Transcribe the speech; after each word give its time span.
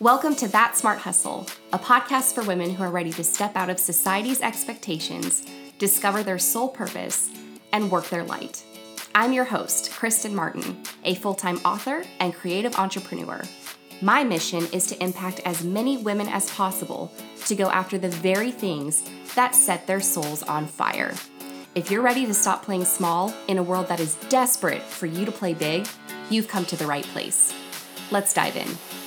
Welcome 0.00 0.34
to 0.36 0.48
That 0.48 0.76
Smart 0.76 0.98
Hustle, 0.98 1.46
a 1.72 1.78
podcast 1.78 2.34
for 2.34 2.42
women 2.42 2.74
who 2.74 2.82
are 2.82 2.90
ready 2.90 3.12
to 3.12 3.22
step 3.22 3.54
out 3.54 3.70
of 3.70 3.78
society's 3.78 4.40
expectations, 4.40 5.46
discover 5.78 6.24
their 6.24 6.36
sole 6.36 6.68
purpose, 6.68 7.30
and 7.72 7.92
work 7.92 8.08
their 8.08 8.24
light. 8.24 8.64
I'm 9.14 9.32
your 9.32 9.44
host, 9.44 9.92
Kristen 9.92 10.34
Martin, 10.34 10.82
a 11.04 11.14
full 11.14 11.34
time 11.34 11.58
author 11.58 12.02
and 12.18 12.34
creative 12.34 12.74
entrepreneur. 12.74 13.40
My 14.02 14.24
mission 14.24 14.66
is 14.72 14.88
to 14.88 15.00
impact 15.00 15.38
as 15.44 15.62
many 15.62 15.96
women 15.96 16.26
as 16.26 16.50
possible 16.50 17.12
to 17.46 17.54
go 17.54 17.70
after 17.70 17.96
the 17.96 18.08
very 18.08 18.50
things 18.50 19.08
that 19.36 19.54
set 19.54 19.86
their 19.86 20.00
souls 20.00 20.42
on 20.42 20.66
fire. 20.66 21.14
If 21.76 21.92
you're 21.92 22.02
ready 22.02 22.26
to 22.26 22.34
stop 22.34 22.64
playing 22.64 22.84
small 22.84 23.32
in 23.46 23.58
a 23.58 23.62
world 23.62 23.86
that 23.86 24.00
is 24.00 24.16
desperate 24.28 24.82
for 24.82 25.06
you 25.06 25.24
to 25.24 25.32
play 25.32 25.54
big, 25.54 25.86
you've 26.30 26.48
come 26.48 26.64
to 26.66 26.76
the 26.76 26.86
right 26.86 27.04
place. 27.04 27.54
Let's 28.10 28.34
dive 28.34 28.56
in. 28.56 29.03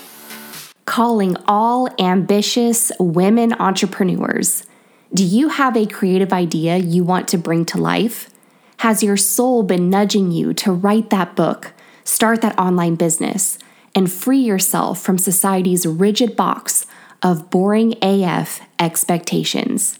Calling 0.97 1.37
all 1.47 1.87
ambitious 1.99 2.91
women 2.99 3.53
entrepreneurs. 3.59 4.65
Do 5.13 5.23
you 5.23 5.49
have 5.49 5.77
a 5.77 5.85
creative 5.85 6.33
idea 6.33 6.77
you 6.77 7.03
want 7.03 7.27
to 7.27 7.37
bring 7.37 7.65
to 7.65 7.77
life? 7.77 8.31
Has 8.77 9.03
your 9.03 9.15
soul 9.15 9.61
been 9.61 9.91
nudging 9.91 10.31
you 10.31 10.55
to 10.55 10.71
write 10.71 11.11
that 11.11 11.35
book, 11.35 11.71
start 12.03 12.41
that 12.41 12.57
online 12.57 12.95
business, 12.95 13.59
and 13.93 14.11
free 14.11 14.39
yourself 14.39 14.99
from 14.99 15.19
society's 15.19 15.85
rigid 15.85 16.35
box 16.35 16.87
of 17.21 17.51
boring 17.51 17.93
AF 18.01 18.61
expectations? 18.79 19.99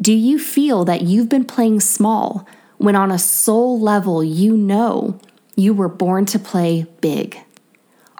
Do 0.00 0.12
you 0.12 0.40
feel 0.40 0.84
that 0.84 1.02
you've 1.02 1.28
been 1.28 1.44
playing 1.44 1.78
small 1.78 2.44
when 2.78 2.96
on 2.96 3.12
a 3.12 3.20
soul 3.20 3.78
level 3.78 4.24
you 4.24 4.56
know 4.56 5.20
you 5.54 5.72
were 5.72 5.88
born 5.88 6.26
to 6.26 6.40
play 6.40 6.86
big? 7.00 7.38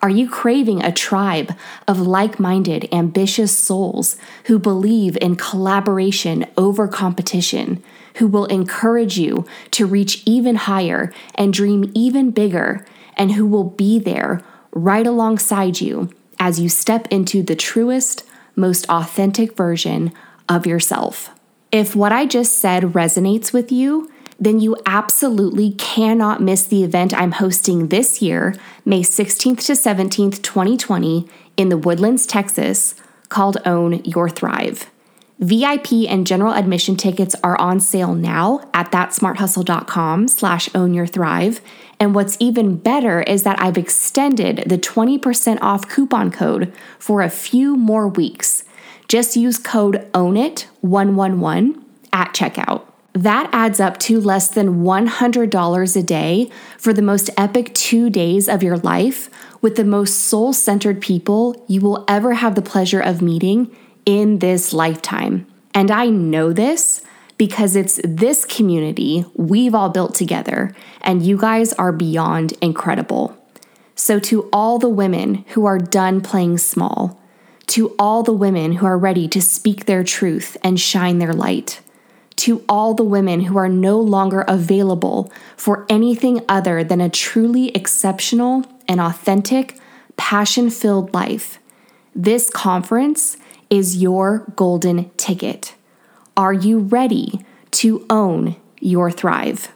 Are 0.04 0.10
you 0.10 0.28
craving 0.28 0.84
a 0.84 0.92
tribe 0.92 1.56
of 1.88 1.98
like 1.98 2.38
minded, 2.38 2.86
ambitious 2.92 3.56
souls 3.56 4.18
who 4.44 4.58
believe 4.58 5.16
in 5.22 5.34
collaboration 5.34 6.44
over 6.58 6.86
competition, 6.86 7.82
who 8.16 8.26
will 8.26 8.44
encourage 8.44 9.18
you 9.18 9.46
to 9.70 9.86
reach 9.86 10.22
even 10.26 10.56
higher 10.56 11.10
and 11.36 11.54
dream 11.54 11.90
even 11.94 12.32
bigger, 12.32 12.84
and 13.16 13.32
who 13.32 13.46
will 13.46 13.64
be 13.64 13.98
there 13.98 14.42
right 14.72 15.06
alongside 15.06 15.80
you 15.80 16.10
as 16.38 16.60
you 16.60 16.68
step 16.68 17.08
into 17.10 17.42
the 17.42 17.56
truest, 17.56 18.24
most 18.54 18.84
authentic 18.90 19.56
version 19.56 20.12
of 20.50 20.66
yourself? 20.66 21.30
If 21.72 21.96
what 21.96 22.12
I 22.12 22.26
just 22.26 22.58
said 22.58 22.92
resonates 22.92 23.54
with 23.54 23.72
you, 23.72 24.12
then 24.38 24.60
you 24.60 24.76
absolutely 24.86 25.72
cannot 25.72 26.42
miss 26.42 26.64
the 26.64 26.82
event 26.82 27.14
I'm 27.14 27.32
hosting 27.32 27.88
this 27.88 28.20
year, 28.20 28.54
May 28.84 29.02
16th 29.02 29.64
to 29.66 29.72
17th, 29.72 30.42
2020, 30.42 31.28
in 31.56 31.68
the 31.68 31.78
Woodlands, 31.78 32.26
Texas, 32.26 32.94
called 33.28 33.58
Own 33.64 34.04
Your 34.04 34.28
Thrive. 34.28 34.90
VIP 35.40 36.08
and 36.08 36.26
general 36.26 36.54
admission 36.54 36.96
tickets 36.96 37.34
are 37.42 37.58
on 37.60 37.80
sale 37.80 38.14
now 38.14 38.68
at 38.72 38.92
thatsmarthustle.com 38.92 40.28
slash 40.28 40.68
own 40.74 40.94
your 40.94 41.06
thrive. 41.06 41.60
And 41.98 42.14
what's 42.14 42.36
even 42.38 42.76
better 42.76 43.22
is 43.22 43.42
that 43.42 43.60
I've 43.60 43.76
extended 43.76 44.64
the 44.66 44.78
20% 44.78 45.58
off 45.60 45.88
coupon 45.88 46.30
code 46.30 46.72
for 46.98 47.20
a 47.20 47.30
few 47.30 47.76
more 47.76 48.08
weeks. 48.08 48.64
Just 49.08 49.36
use 49.36 49.58
code 49.58 50.08
OWNIT111 50.12 51.82
at 52.12 52.32
checkout. 52.32 52.82
That 53.14 53.48
adds 53.52 53.78
up 53.78 53.98
to 54.00 54.20
less 54.20 54.48
than 54.48 54.82
$100 54.82 55.96
a 55.96 56.02
day 56.02 56.50
for 56.76 56.92
the 56.92 57.00
most 57.00 57.30
epic 57.36 57.72
two 57.72 58.10
days 58.10 58.48
of 58.48 58.62
your 58.62 58.76
life 58.78 59.30
with 59.62 59.76
the 59.76 59.84
most 59.84 60.24
soul 60.24 60.52
centered 60.52 61.00
people 61.00 61.64
you 61.68 61.80
will 61.80 62.04
ever 62.08 62.34
have 62.34 62.56
the 62.56 62.62
pleasure 62.62 63.00
of 63.00 63.22
meeting 63.22 63.74
in 64.04 64.40
this 64.40 64.72
lifetime. 64.72 65.46
And 65.72 65.92
I 65.92 66.08
know 66.08 66.52
this 66.52 67.02
because 67.38 67.76
it's 67.76 68.00
this 68.04 68.44
community 68.44 69.24
we've 69.34 69.74
all 69.74 69.90
built 69.90 70.14
together, 70.14 70.74
and 71.00 71.24
you 71.24 71.36
guys 71.36 71.72
are 71.74 71.92
beyond 71.92 72.52
incredible. 72.60 73.36
So, 73.96 74.18
to 74.20 74.48
all 74.52 74.78
the 74.78 74.88
women 74.88 75.44
who 75.48 75.66
are 75.66 75.78
done 75.78 76.20
playing 76.20 76.58
small, 76.58 77.20
to 77.68 77.94
all 77.98 78.22
the 78.22 78.32
women 78.32 78.72
who 78.72 78.86
are 78.86 78.98
ready 78.98 79.28
to 79.28 79.40
speak 79.40 79.86
their 79.86 80.04
truth 80.04 80.56
and 80.62 80.78
shine 80.78 81.18
their 81.18 81.32
light, 81.32 81.80
to 82.44 82.62
all 82.68 82.92
the 82.92 83.02
women 83.02 83.40
who 83.40 83.56
are 83.56 83.70
no 83.70 83.98
longer 83.98 84.42
available 84.42 85.32
for 85.56 85.86
anything 85.88 86.42
other 86.46 86.84
than 86.84 87.00
a 87.00 87.08
truly 87.08 87.70
exceptional 87.70 88.66
and 88.86 89.00
authentic, 89.00 89.78
passion 90.18 90.68
filled 90.68 91.14
life. 91.14 91.58
This 92.14 92.50
conference 92.50 93.38
is 93.70 93.96
your 93.96 94.44
golden 94.56 95.08
ticket. 95.16 95.74
Are 96.36 96.52
you 96.52 96.80
ready 96.80 97.42
to 97.70 98.04
own 98.10 98.56
your 98.78 99.10
thrive? 99.10 99.72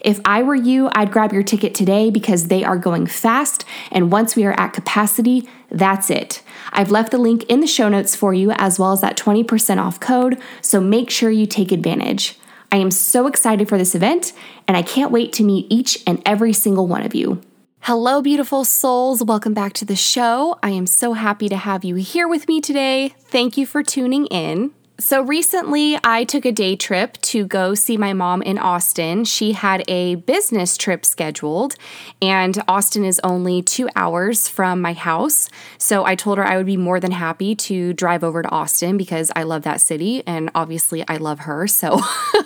If 0.00 0.18
I 0.24 0.42
were 0.42 0.54
you, 0.54 0.88
I'd 0.94 1.12
grab 1.12 1.32
your 1.32 1.42
ticket 1.42 1.74
today 1.74 2.10
because 2.10 2.46
they 2.46 2.64
are 2.64 2.78
going 2.78 3.06
fast, 3.06 3.66
and 3.90 4.10
once 4.10 4.34
we 4.34 4.46
are 4.46 4.58
at 4.58 4.72
capacity, 4.72 5.48
that's 5.70 6.08
it. 6.08 6.42
I've 6.72 6.90
left 6.90 7.10
the 7.10 7.18
link 7.18 7.44
in 7.44 7.60
the 7.60 7.66
show 7.66 7.88
notes 7.88 8.16
for 8.16 8.32
you 8.32 8.50
as 8.52 8.78
well 8.78 8.92
as 8.92 9.02
that 9.02 9.18
20% 9.18 9.78
off 9.78 10.00
code, 10.00 10.40
so 10.62 10.80
make 10.80 11.10
sure 11.10 11.30
you 11.30 11.46
take 11.46 11.70
advantage. 11.70 12.38
I 12.72 12.76
am 12.76 12.90
so 12.90 13.26
excited 13.26 13.68
for 13.68 13.76
this 13.76 13.94
event, 13.94 14.32
and 14.66 14.76
I 14.76 14.82
can't 14.82 15.12
wait 15.12 15.32
to 15.34 15.44
meet 15.44 15.66
each 15.68 15.98
and 16.06 16.22
every 16.24 16.54
single 16.54 16.86
one 16.86 17.04
of 17.04 17.14
you. 17.14 17.42
Hello, 17.80 18.22
beautiful 18.22 18.64
souls. 18.64 19.22
Welcome 19.22 19.54
back 19.54 19.72
to 19.74 19.84
the 19.84 19.96
show. 19.96 20.58
I 20.62 20.70
am 20.70 20.86
so 20.86 21.12
happy 21.14 21.48
to 21.48 21.56
have 21.56 21.84
you 21.84 21.96
here 21.96 22.28
with 22.28 22.46
me 22.46 22.60
today. 22.60 23.14
Thank 23.18 23.56
you 23.56 23.66
for 23.66 23.82
tuning 23.82 24.26
in. 24.26 24.72
So 25.00 25.22
recently, 25.22 25.98
I 26.04 26.24
took 26.24 26.44
a 26.44 26.52
day 26.52 26.76
trip 26.76 27.16
to 27.22 27.46
go 27.46 27.74
see 27.74 27.96
my 27.96 28.12
mom 28.12 28.42
in 28.42 28.58
Austin. 28.58 29.24
She 29.24 29.52
had 29.52 29.82
a 29.88 30.16
business 30.16 30.76
trip 30.76 31.06
scheduled, 31.06 31.74
and 32.20 32.62
Austin 32.68 33.06
is 33.06 33.18
only 33.24 33.62
two 33.62 33.88
hours 33.96 34.46
from 34.46 34.82
my 34.82 34.92
house. 34.92 35.48
So 35.78 36.04
I 36.04 36.16
told 36.16 36.36
her 36.36 36.44
I 36.44 36.58
would 36.58 36.66
be 36.66 36.76
more 36.76 37.00
than 37.00 37.12
happy 37.12 37.54
to 37.54 37.94
drive 37.94 38.22
over 38.22 38.42
to 38.42 38.50
Austin 38.50 38.98
because 38.98 39.32
I 39.34 39.44
love 39.44 39.62
that 39.62 39.80
city, 39.80 40.22
and 40.26 40.50
obviously, 40.54 41.02
I 41.08 41.16
love 41.16 41.40
her. 41.40 41.66
So 41.66 41.98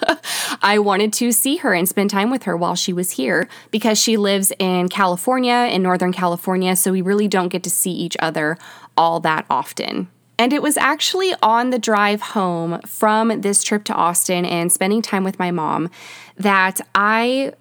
I 0.63 0.79
wanted 0.79 1.13
to 1.15 1.33
see 1.33 1.57
her 1.57 1.75
and 1.75 1.89
spend 1.89 2.11
time 2.11 2.31
with 2.31 2.45
her 2.45 2.57
while 2.57 2.77
she 2.77 2.93
was 2.93 3.11
here 3.11 3.49
because 3.73 3.99
she 3.99 4.17
lives 4.17 4.53
in 4.61 4.89
California, 4.91 5.69
in 5.73 5.83
Northern 5.83 6.13
California. 6.13 6.77
So 6.77 6.93
we 6.93 7.03
really 7.03 7.27
don't 7.27 7.49
get 7.49 7.65
to 7.65 7.71
see 7.71 7.91
each 7.91 8.17
other 8.21 8.57
all 8.97 9.19
that 9.19 9.45
often. 9.51 10.07
And 10.39 10.53
it 10.53 10.63
was 10.63 10.77
actually 10.77 11.33
on 11.43 11.71
the 11.71 11.79
drive 11.79 12.21
home 12.21 12.81
from 12.81 13.41
this 13.41 13.63
trip 13.63 13.85
to 13.85 13.95
Austin 13.95 14.45
and 14.45 14.73
spending 14.73 15.03
time 15.03 15.25
with 15.25 15.39
my 15.39 15.51
mom 15.51 15.91
that 16.37 16.81
I 16.95 17.53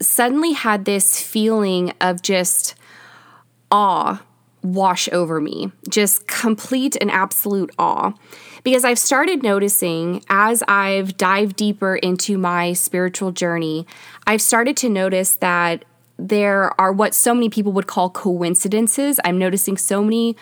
suddenly 0.00 0.52
had 0.52 0.84
this 0.84 1.20
feeling 1.20 1.92
of 2.00 2.22
just 2.22 2.74
awe 3.70 4.22
wash 4.64 5.10
over 5.12 5.40
me, 5.40 5.70
just 5.88 6.26
complete 6.26 6.96
and 7.00 7.10
absolute 7.10 7.70
awe. 7.78 8.12
Because 8.64 8.84
I've 8.84 8.98
started 8.98 9.42
noticing 9.42 10.24
as 10.30 10.62
I've 10.66 11.18
dived 11.18 11.56
deeper 11.56 11.96
into 11.96 12.38
my 12.38 12.72
spiritual 12.72 13.30
journey, 13.30 13.86
I've 14.26 14.40
started 14.40 14.76
to 14.78 14.88
notice 14.88 15.36
that 15.36 15.84
there 16.18 16.78
are 16.80 16.92
what 16.92 17.14
so 17.14 17.34
many 17.34 17.50
people 17.50 17.72
would 17.72 17.86
call 17.86 18.08
coincidences. 18.08 19.20
I'm 19.22 19.36
noticing 19.36 19.76
so 19.76 20.02
many 20.02 20.34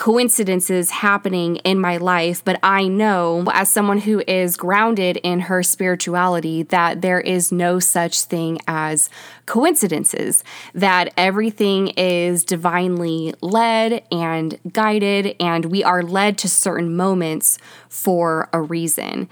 coincidences 0.00 0.88
happening 0.88 1.56
in 1.56 1.78
my 1.78 1.98
life, 1.98 2.42
but 2.42 2.58
I 2.62 2.88
know 2.88 3.44
as 3.52 3.68
someone 3.68 3.98
who 3.98 4.22
is 4.26 4.56
grounded 4.56 5.18
in 5.18 5.40
her 5.40 5.62
spirituality 5.62 6.62
that 6.62 7.02
there 7.02 7.20
is 7.20 7.52
no 7.52 7.80
such 7.80 8.22
thing 8.22 8.60
as 8.66 9.10
coincidences, 9.44 10.42
that 10.72 11.12
everything 11.18 11.88
is 11.98 12.46
divinely 12.46 13.34
led 13.42 14.02
and 14.10 14.58
guided, 14.72 15.36
and 15.38 15.66
we 15.66 15.84
are 15.84 16.02
led 16.02 16.38
to 16.38 16.48
certain 16.48 16.96
moments 16.96 17.58
for 17.90 18.48
a 18.54 18.62
reason. 18.62 19.28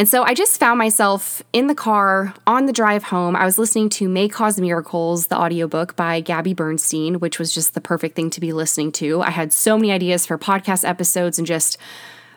And 0.00 0.08
so 0.08 0.22
I 0.22 0.32
just 0.32 0.58
found 0.58 0.78
myself 0.78 1.42
in 1.52 1.66
the 1.66 1.74
car 1.74 2.32
on 2.46 2.64
the 2.64 2.72
drive 2.72 3.02
home. 3.02 3.36
I 3.36 3.44
was 3.44 3.58
listening 3.58 3.90
to 3.90 4.08
May 4.08 4.30
Cause 4.30 4.58
Miracles, 4.58 5.26
the 5.26 5.36
audiobook 5.36 5.94
by 5.94 6.22
Gabby 6.22 6.54
Bernstein, 6.54 7.20
which 7.20 7.38
was 7.38 7.52
just 7.52 7.74
the 7.74 7.82
perfect 7.82 8.16
thing 8.16 8.30
to 8.30 8.40
be 8.40 8.54
listening 8.54 8.92
to. 8.92 9.20
I 9.20 9.28
had 9.28 9.52
so 9.52 9.76
many 9.76 9.92
ideas 9.92 10.24
for 10.24 10.38
podcast 10.38 10.88
episodes 10.88 11.36
and 11.36 11.46
just 11.46 11.76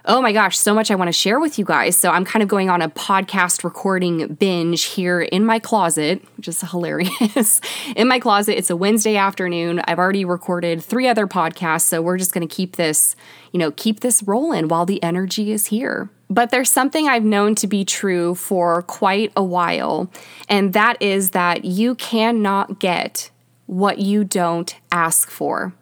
oh 0.06 0.22
my 0.22 0.34
gosh, 0.34 0.58
so 0.58 0.74
much 0.74 0.92
I 0.92 0.96
want 0.96 1.08
to 1.08 1.14
share 1.14 1.40
with 1.40 1.58
you 1.58 1.64
guys. 1.64 1.96
So 1.96 2.10
I'm 2.10 2.26
kind 2.26 2.44
of 2.44 2.50
going 2.50 2.70
on 2.70 2.82
a 2.82 2.90
podcast 2.90 3.64
recording 3.64 4.34
binge 4.34 4.84
here 4.84 5.22
in 5.22 5.46
my 5.46 5.60
closet, 5.60 6.22
which 6.36 6.50
is 6.50 6.60
hilarious. 6.72 7.62
in 7.96 8.10
my 8.10 8.20
closet, 8.20 8.58
it's 8.58 8.70
a 8.70 8.76
Wednesday 8.76 9.16
afternoon. 9.16 9.82
I've 9.88 10.00
already 10.00 10.26
recorded 10.26 10.84
three 10.84 11.08
other 11.08 11.28
podcasts, 11.28 11.84
so 11.84 12.02
we're 12.02 12.18
just 12.18 12.34
going 12.34 12.46
to 12.46 12.54
keep 12.54 12.76
this, 12.76 13.16
you 13.54 13.58
know, 13.58 13.72
keep 13.72 14.02
this 14.02 14.22
rolling 14.24 14.68
while 14.68 14.86
the 14.86 15.02
energy 15.02 15.54
is 15.54 15.68
here. 15.68 16.10
But 16.34 16.50
there's 16.50 16.72
something 16.72 17.08
I've 17.08 17.24
known 17.24 17.54
to 17.56 17.68
be 17.68 17.86
true 17.86 18.34
for 18.34 18.82
quite 18.82 19.32
a 19.36 19.44
while, 19.44 20.10
and 20.50 20.74
that 20.74 21.00
is 21.00 21.30
that 21.32 21.64
you 21.64 21.94
cannot 21.94 22.80
get 22.80 23.30
what 23.68 24.00
you 24.00 24.24
don't 24.24 24.76
ask 24.92 25.30
for. 25.30 25.74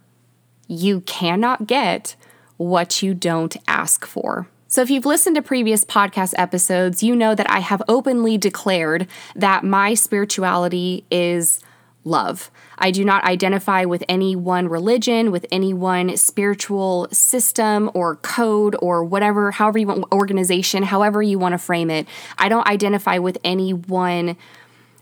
you 0.68 1.01
cannot 1.01 1.68
get 1.68 2.15
what 2.56 3.01
you 3.03 3.13
don't 3.13 3.57
ask 3.68 4.06
for. 4.06 4.48
So, 4.69 4.81
if 4.81 4.89
you've 4.89 5.06
listened 5.06 5.36
to 5.36 5.42
previous 5.42 5.83
podcast 5.83 6.33
episodes, 6.38 7.03
you 7.03 7.13
know 7.13 7.36
that 7.36 7.50
I 7.50 7.59
have 7.59 7.81
openly 7.89 8.38
declared 8.38 9.07
that 9.36 9.65
my 9.65 9.95
spirituality 9.95 11.03
is 11.12 11.59
love. 12.03 12.50
I 12.77 12.92
do 12.92 13.06
not 13.06 13.24
identify 13.24 13.86
with 13.86 14.03
any 14.09 14.36
one 14.36 14.68
religion, 14.68 15.31
with 15.31 15.45
any 15.51 15.74
one 15.74 16.18
spiritual 16.18 17.07
system 17.12 17.92
or 17.94 18.15
code 18.18 18.75
or 18.81 19.03
whatever, 19.03 19.51
however 19.51 19.77
you 19.77 19.88
want, 19.88 20.12
organization, 20.12 20.83
however 20.83 21.21
you 21.21 21.38
want 21.38 21.53
to 21.53 21.59
frame 21.59 21.89
it. 21.89 22.07
I 22.38 22.50
don't 22.50 22.68
identify 22.68 23.19
with 23.19 23.38
any 23.44 23.74
one 23.74 24.36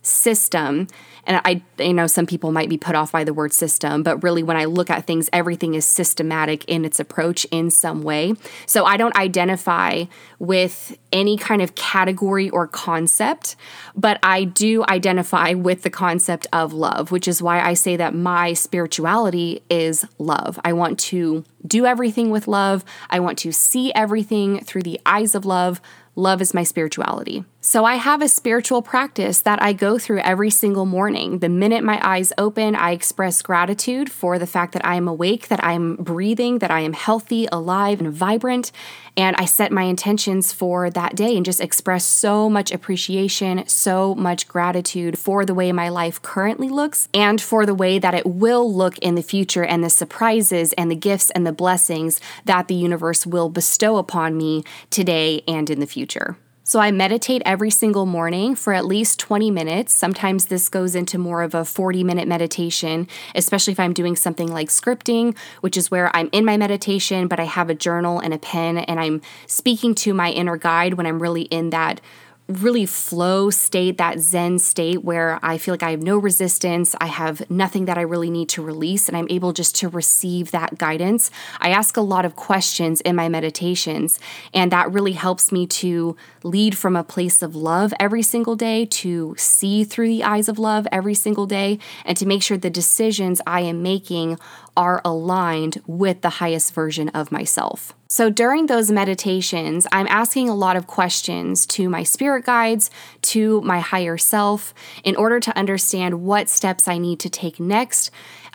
system 0.02 0.88
and 1.30 1.40
I 1.46 1.62
you 1.82 1.94
know 1.94 2.08
some 2.08 2.26
people 2.26 2.52
might 2.52 2.68
be 2.68 2.78
put 2.78 2.96
off 2.96 3.12
by 3.14 3.24
the 3.24 3.34
word 3.34 3.54
system, 3.54 4.04
but 4.04 4.22
really 4.24 4.44
when 4.44 4.58
I 4.58 4.66
look 4.66 4.90
at 4.90 5.06
things 5.06 5.30
everything 5.32 5.76
is 5.76 5.86
systematic 5.86 6.66
in 6.66 6.84
its 6.84 7.00
approach 7.00 7.46
in 7.52 7.70
some 7.70 8.02
way. 8.02 8.34
So 8.66 8.84
I 8.84 8.98
don't 8.98 9.16
identify 9.16 10.06
with 10.40 10.98
any 11.14 11.38
kind 11.38 11.62
of 11.62 11.76
category 11.76 12.50
or 12.50 12.68
concept, 12.68 13.56
but 13.96 14.20
I 14.24 14.44
do 14.44 14.84
identify 14.90 15.54
with 15.54 15.84
the 15.84 15.90
concept 15.90 16.48
of 16.52 16.74
love, 16.74 17.12
which 17.12 17.28
is 17.28 17.42
why 17.42 17.62
I 17.62 17.76
say 17.76 17.96
that 17.96 18.14
my 18.14 18.54
spirituality 18.54 19.62
is 19.70 20.06
love. 20.18 20.60
I 20.66 20.74
want 20.74 21.00
to 21.00 21.44
do 21.66 21.86
everything 21.86 22.32
with 22.32 22.48
love. 22.48 22.84
I 23.10 23.20
want 23.20 23.38
to 23.40 23.52
see 23.52 23.94
everything 23.94 24.64
through 24.64 24.84
the 24.84 25.00
eyes 25.06 25.36
of 25.36 25.46
love. 25.46 25.80
Love 26.16 26.42
is 26.42 26.54
my 26.54 26.64
spirituality. 26.64 27.46
So 27.62 27.84
I 27.84 27.96
have 27.96 28.22
a 28.22 28.30
spiritual 28.30 28.82
practice 28.82 29.42
that 29.42 29.62
I 29.62 29.74
go 29.74 30.00
through 30.00 30.20
every 30.20 30.50
single 30.50 30.86
morning. 30.86 31.40
The 31.40 31.50
minute 31.50 31.84
my 31.84 32.00
eyes 32.02 32.32
open, 32.38 32.74
I 32.74 32.92
express 32.92 33.42
gratitude 33.42 34.10
for 34.10 34.40
the 34.40 34.48
fact 34.48 34.72
that 34.74 34.86
I 34.86 34.96
am 34.96 35.10
awake, 35.10 35.50
that 35.50 35.62
I 35.62 35.74
am 35.74 35.98
breathing, 35.98 36.60
that 36.60 36.72
I 36.72 36.80
am 36.80 36.94
healthy, 36.94 37.50
alive, 37.52 38.00
and 38.00 38.14
vibrant. 38.14 38.72
And 39.18 39.36
I 39.36 39.44
set 39.44 39.74
my 39.74 39.84
intentions 39.84 40.54
for 40.54 40.90
that 40.90 41.18
day 41.18 41.36
and 41.36 41.46
just 41.46 41.60
express 41.60 42.06
so 42.06 42.50
much 42.50 42.72
appreciation, 42.72 43.68
so 43.68 44.16
much 44.16 44.48
gratitude 44.48 45.20
for 45.20 45.44
the 45.44 45.54
way 45.54 45.74
my 45.74 45.90
life 45.90 46.22
currently 46.22 46.70
looks 46.70 47.10
and 47.14 47.42
for 47.42 47.66
the 47.66 47.76
way 47.76 48.00
that 48.00 48.14
it 48.14 48.26
will 48.26 48.74
look 48.74 48.98
in 49.00 49.16
the 49.16 49.22
future 49.22 49.66
and 49.66 49.84
the 49.84 49.90
surprises 49.90 50.72
and 50.74 50.90
the 50.90 50.96
gifts 50.96 51.30
and 51.32 51.46
the 51.46 51.52
blessings 51.52 52.22
that 52.46 52.70
the 52.70 52.76
universe 52.76 53.28
will 53.28 53.50
bestow 53.50 53.98
upon 53.98 54.38
me 54.38 54.64
today 54.90 55.44
and 55.46 55.70
in 55.70 55.82
the 55.82 55.86
future. 55.86 56.38
So 56.70 56.80
I 56.80 56.92
meditate 56.92 57.42
every 57.48 57.72
single 57.72 58.06
morning 58.06 58.54
for 58.54 58.74
at 58.74 58.86
least 58.86 59.18
20 59.18 59.50
minutes. 59.50 59.92
Sometimes 59.92 60.46
this 60.46 60.70
goes 60.70 60.94
into 60.94 61.18
more 61.18 61.42
of 61.42 61.56
a 61.56 61.66
40 61.66 62.04
minute 62.04 62.28
meditation, 62.28 63.08
especially 63.34 63.72
if 63.72 63.80
I'm 63.80 63.92
doing 63.92 64.16
something 64.16 64.52
like 64.52 64.70
scripting, 64.70 65.36
which 65.62 65.76
is 65.76 65.90
where 65.90 66.16
I'm 66.16 66.30
in 66.32 66.46
my 66.46 66.58
meditation, 66.58 67.28
but 67.28 67.40
I 67.40 67.46
have 67.46 67.72
a 67.72 67.74
journal 67.74 68.20
and 68.20 68.36
a 68.36 68.38
pen 68.38 68.78
and 68.78 69.00
I'm 69.00 69.24
speaking 69.48 69.96
to 69.96 70.14
my 70.14 70.30
inner 70.30 70.58
guide 70.58 70.94
when 70.94 71.08
I'm 71.08 71.20
really 71.20 71.42
in 71.42 71.72
that 71.72 72.02
really 72.50 72.86
flow 72.86 73.52
state, 73.52 73.98
that 74.00 74.20
Zen 74.20 74.58
state 74.58 75.04
where 75.04 75.40
I 75.44 75.60
feel 75.60 75.74
like 75.74 75.84
I 75.84 75.92
have 75.92 76.02
no 76.02 76.18
resistance. 76.18 76.96
I 77.00 77.06
have 77.06 77.48
nothing 77.50 77.86
that 77.86 77.98
I 77.98 78.02
really 78.02 78.32
need 78.32 78.50
to 78.50 78.64
release, 78.64 79.08
and 79.08 79.16
I'm 79.16 79.28
able 79.30 79.54
just 79.54 79.76
to 79.78 79.88
receive 79.88 80.52
that 80.52 80.78
guidance. 80.80 81.30
I 81.60 81.70
ask 81.70 81.96
a 81.96 82.02
lot 82.02 82.26
of 82.26 82.36
questions 82.36 83.02
in 83.02 83.16
my 83.16 83.30
meditations, 83.30 84.20
and 84.54 84.72
that 84.72 84.92
really 84.92 85.12
helps 85.14 85.52
me 85.52 85.68
to 85.68 86.18
lead 86.42 86.76
from 86.76 86.96
a 86.96 87.04
place 87.04 87.42
of 87.44 87.56
love 87.56 87.94
every 88.00 88.24
single 88.24 88.56
day, 88.56 88.86
to 88.86 89.36
see 89.38 89.84
through 89.84 90.08
the 90.08 90.24
eyes 90.24 90.50
of 90.50 90.58
love 90.58 90.88
every 90.92 91.14
single 91.14 91.46
day, 91.46 91.78
and 92.04 92.18
to 92.18 92.26
make 92.26 92.42
sure 92.42 92.58
the 92.58 92.70
decisions 92.70 93.42
I 93.46 93.62
am 93.62 93.84
making 93.84 94.40
are 94.80 95.02
aligned 95.04 95.82
with 95.86 96.22
the 96.22 96.30
highest 96.30 96.74
version 96.74 97.10
of 97.10 97.34
myself. 97.34 97.94
So 98.08 98.30
during 98.30 98.68
those 98.68 98.90
meditations, 98.90 99.86
I'm 99.92 100.08
asking 100.08 100.48
a 100.48 100.56
lot 100.56 100.78
of 100.78 100.88
questions 100.88 101.66
to 101.68 101.90
my 101.90 102.04
spirit 102.04 102.46
guides, 102.46 102.90
to 103.24 103.60
my 103.60 103.82
higher 103.82 104.18
self, 104.18 104.74
in 105.04 105.18
order 105.18 105.42
to 105.42 105.56
understand 105.58 106.24
what 106.24 106.48
steps 106.48 106.88
I 106.88 106.98
need 106.98 107.20
to 107.20 107.30
take 107.30 107.60
next. 107.60 108.10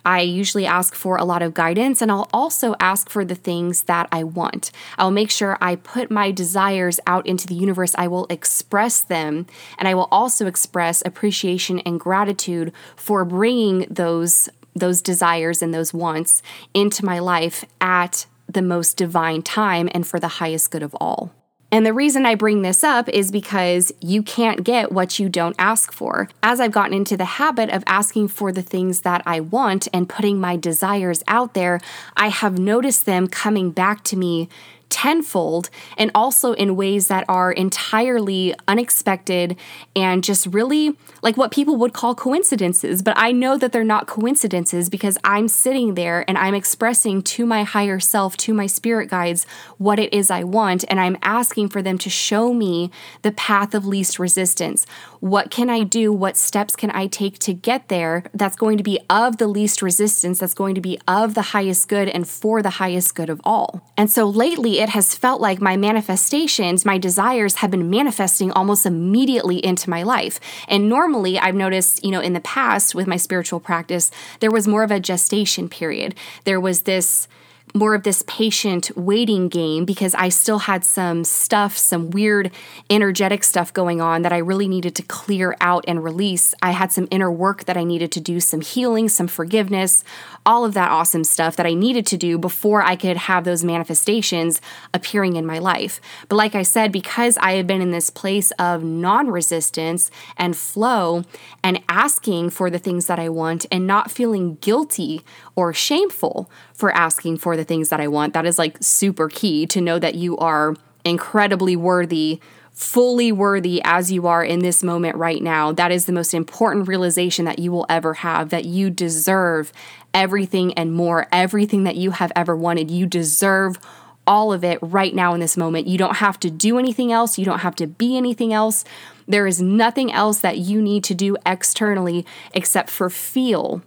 I 0.07 0.23
usually 0.23 0.65
ask 0.65 0.95
for 0.95 1.17
a 1.17 1.25
lot 1.25 1.43
of 1.43 1.53
guidance 1.53 2.01
and 2.01 2.11
I'll 2.11 2.29
also 2.33 2.75
ask 2.81 3.11
for 3.11 3.25
the 3.25 3.35
things 3.35 3.83
that 3.83 4.09
I 4.11 4.25
want. 4.25 4.71
I'll 4.97 5.11
make 5.11 5.31
sure 5.31 5.59
I 5.61 5.77
put 5.77 6.11
my 6.11 6.31
desires 6.31 7.01
out 7.07 7.27
into 7.27 7.47
the 7.47 7.55
universe. 7.55 7.95
I 7.97 8.09
will 8.09 8.27
express 8.31 9.03
them 9.03 9.47
and 9.79 9.89
I 9.89 9.95
will 9.95 10.09
also 10.11 10.47
express 10.47 11.03
appreciation 11.05 11.81
and 11.81 12.01
gratitude 12.01 12.73
for 12.97 13.27
bringing 13.27 13.87
those 13.91 14.49
those 14.75 15.03
desires 15.03 15.63
and 15.63 15.73
those 15.73 15.95
wants 15.95 16.43
into 16.73 17.05
my 17.05 17.19
life 17.19 17.65
at 17.81 18.27
the 18.49 18.63
most 18.63 18.97
divine 18.97 19.43
time 19.43 19.89
and 19.93 20.07
for 20.07 20.21
the 20.21 20.29
highest 20.29 20.71
good 20.71 20.83
of 20.83 20.95
all. 21.01 21.33
And 21.75 21.85
the 21.85 21.93
reason 21.93 22.25
I 22.25 22.37
bring 22.37 22.63
this 22.63 22.85
up 22.85 23.09
is 23.09 23.33
because 23.33 23.91
you 24.01 24.23
can't 24.23 24.63
get 24.63 24.93
what 24.93 25.19
you 25.19 25.29
don't 25.29 25.57
ask 25.59 25.93
for. 25.93 26.29
As 26.41 26.61
I've 26.61 26.71
gotten 26.71 26.95
into 26.95 27.17
the 27.17 27.25
habit 27.25 27.69
of 27.71 27.83
asking 27.89 28.29
for 28.29 28.53
the 28.53 28.63
things 28.63 29.01
that 29.01 29.23
I 29.27 29.41
want 29.41 29.89
and 29.93 30.09
putting 30.09 30.41
my 30.41 30.57
desires 30.57 31.25
out 31.27 31.55
there, 31.55 31.81
I 32.17 32.29
have 32.29 32.61
noticed 32.61 33.07
them 33.07 33.27
coming 33.27 33.73
back 33.73 34.05
to 34.05 34.17
me 34.17 34.49
tenfold 34.89 35.71
and 35.99 36.11
also 36.15 36.53
in 36.53 36.77
ways 36.77 37.09
that 37.09 37.25
are 37.29 37.53
entirely 37.53 38.55
unexpected 38.69 39.57
and 39.95 40.25
just 40.25 40.47
really 40.47 40.97
like 41.23 41.37
what 41.37 41.51
people 41.51 41.77
would 41.77 41.93
call 41.93 42.15
coincidences. 42.15 43.03
But 43.03 43.15
I 43.17 43.33
know 43.33 43.59
that 43.59 43.73
they're 43.73 43.85
not 43.85 44.07
coincidences 44.07 44.89
because 44.89 45.19
I'm 45.25 45.49
sitting 45.49 45.95
there 45.95 46.25
and 46.29 46.39
I'm 46.39 46.55
expressing 46.55 47.23
to 47.23 47.45
my 47.45 47.65
higher 47.65 48.01
self, 48.01 48.37
to 48.39 48.55
my 48.55 48.67
spirit 48.67 49.11
guides, 49.11 49.47
what 49.79 49.99
it 49.99 50.13
is 50.13 50.31
I 50.31 50.45
want. 50.45 50.85
And 50.89 51.01
I'm 51.01 51.19
asking 51.23 51.69
for 51.69 51.83
them 51.83 51.99
to 51.99 52.11
show 52.11 52.55
me 52.55 52.91
the 53.23 53.33
path 53.33 53.75
of 53.75 53.87
least 53.87 54.19
resistance. 54.19 54.87
What 55.21 55.51
can 55.51 55.71
I 55.71 55.85
do? 55.85 56.13
What 56.13 56.37
steps 56.37 56.77
can 56.77 56.91
I 56.91 57.07
take 57.07 57.39
to 57.41 57.55
get 57.55 57.89
there 57.89 58.25
that's 58.35 58.57
going 58.57 58.77
to 58.77 58.85
be 58.85 59.01
of 59.09 59.39
the 59.39 59.47
least 59.47 59.83
resistance, 59.83 60.39
that's 60.39 60.55
going 60.55 60.75
to 60.75 60.81
be 60.81 60.99
of 61.09 61.35
the 61.35 61.43
highest 61.43 61.89
good 61.89 62.09
and 62.09 62.29
for 62.29 62.63
the 62.63 62.71
highest 62.71 63.15
good 63.15 63.31
of 63.31 63.41
all? 63.45 63.91
And 63.97 64.11
so 64.11 64.29
lately, 64.29 64.74
it 64.81 64.91
has 64.91 65.15
felt 65.15 65.41
like 65.41 65.61
my 65.61 65.77
manifestations, 65.77 66.85
my 66.85 66.99
desires 66.99 67.57
have 67.57 67.71
been 67.71 67.91
manifesting 67.91 68.51
almost 68.53 68.87
immediately 68.87 69.65
into 69.65 69.91
my 69.91 70.03
life. 70.03 70.41
And 70.69 70.89
normally, 70.89 71.39
I've 71.39 71.55
noticed, 71.55 72.05
you 72.05 72.11
know, 72.11 72.21
in 72.21 72.33
the 72.33 72.41
past 72.41 72.95
with 72.95 73.07
my 73.07 73.17
spiritual 73.17 73.61
practice, 73.61 74.11
there 74.41 74.51
was 74.51 74.69
more 74.69 74.83
of 74.83 74.91
a 74.91 75.01
gestation 75.01 75.69
period. 75.69 76.15
There 76.45 76.61
was 76.61 76.83
this 76.83 77.29
more 77.77 77.95
of 77.95 78.05
this 78.05 78.23
patient 78.29 78.91
waiting 78.97 79.49
game 79.49 79.85
because 79.85 80.15
I 80.15 80.29
still 80.29 80.61
had 80.61 80.85
some 80.85 81.25
stuff, 81.25 81.77
some 81.77 82.11
weird 82.11 82.53
energetic 82.89 83.43
stuff 83.43 83.73
going 83.73 84.01
on 84.01 84.23
that 84.23 84.33
I 84.33 84.39
really 84.39 84.69
needed 84.69 84.95
to 84.97 85.03
clear 85.03 85.57
out 85.61 85.85
and 85.89 86.05
release. 86.05 86.55
I 86.63 86.71
had 86.71 86.93
some 86.93 87.09
inner 87.11 87.33
work 87.33 87.65
that 87.65 87.77
I 87.77 87.83
needed 87.83 88.13
to 88.13 88.21
do, 88.21 88.39
some 88.39 88.61
healing, 88.61 89.09
some 89.09 89.27
forgiveness, 89.27 90.05
all 90.47 90.65
of 90.65 90.75
that 90.75 90.91
awesome 90.91 91.25
stuff 91.25 91.57
that 91.57 91.67
I 91.67 91.75
needed 91.75 92.07
to 92.07 92.17
do 92.17 92.39
before 92.39 92.83
I 92.83 92.97
could 92.97 93.17
have 93.17 93.45
those 93.45 93.65
manifestations 93.65 94.61
appearing 94.93 95.37
in 95.37 95.47
my 95.47 95.59
life. 95.59 96.01
But 96.29 96.37
like 96.37 96.55
I 96.55 96.63
said, 96.63 96.93
because 96.93 97.39
I 97.39 97.53
have 97.53 97.67
been 97.67 97.81
in 97.81 97.91
this 97.91 98.11
place 98.11 98.51
of 98.53 98.83
non 98.83 99.29
resistance 99.29 100.11
and 100.37 100.57
flow 100.57 101.25
and 101.63 101.83
asking 101.89 102.51
for 102.51 102.71
the 102.71 102.79
things 102.79 103.07
that 103.07 103.19
I 103.19 103.29
want 103.29 103.67
and 103.73 103.87
not 103.87 104.11
feeling 104.11 104.57
guilty 104.57 105.23
or 105.57 105.73
shameful 105.73 106.51
for 106.75 106.93
asking 106.93 107.39
for 107.39 107.57
the 107.57 107.65
things 107.65 107.89
that 107.89 108.01
I 108.01 108.09
want. 108.09 108.35
That 108.35 108.47
is 108.47 108.59
like 108.59 108.79
super 108.81 109.29
key 109.29 109.67
to 109.67 109.81
know 109.81 109.99
that 109.99 110.15
you 110.15 110.37
are 110.39 110.75
incredibly 111.05 111.77
worthy, 111.77 112.41
fully 112.73 113.31
worthy 113.31 113.81
as 113.85 114.11
you 114.11 114.27
are 114.27 114.45
in 114.45 114.61
this 114.61 114.83
moment 114.83 115.17
right 115.17 115.43
now. 115.43 115.71
That 115.73 115.93
is 115.93 116.07
the 116.07 116.13
most 116.13 116.35
important 116.35 116.89
realization 116.89 117.45
that 117.45 117.59
you 117.59 117.71
will 117.71 117.87
ever 117.89 118.15
have 118.15 118.51
that 118.51 118.65
you 118.65 118.91
deserve 118.91 119.73
everything 120.15 120.73
and 120.75 120.93
more, 120.93 121.27
everything 121.33 121.85
that 121.85 121.97
you 121.97 122.13
have 122.13 122.33
ever 122.35 122.57
wanted. 122.57 122.91
You 122.91 123.07
deserve 123.07 123.79
all 124.27 124.53
of 124.53 124.65
it 124.65 124.79
right 124.81 125.15
now 125.15 125.35
in 125.35 125.41
this 125.41 125.57
moment. 125.57 125.87
You 125.87 125.99
don't 125.99 126.17
have 126.17 126.41
to 126.41 126.51
do 126.51 126.79
anything 126.79 127.13
else, 127.13 127.39
you 127.39 127.45
don't 127.45 127.59
have 127.59 127.77
to 127.77 127.87
be 127.87 128.17
anything 128.17 128.53
else. 128.53 128.85
There 129.27 129.47
is 129.47 129.61
nothing 129.61 130.13
else 130.13 130.41
that 130.41 130.59
you 130.59 130.81
need 130.81 131.05
to 131.05 131.15
do 131.15 131.37
externally 131.45 132.25
except 132.53 132.91
for 132.91 133.11
feel 133.11 133.83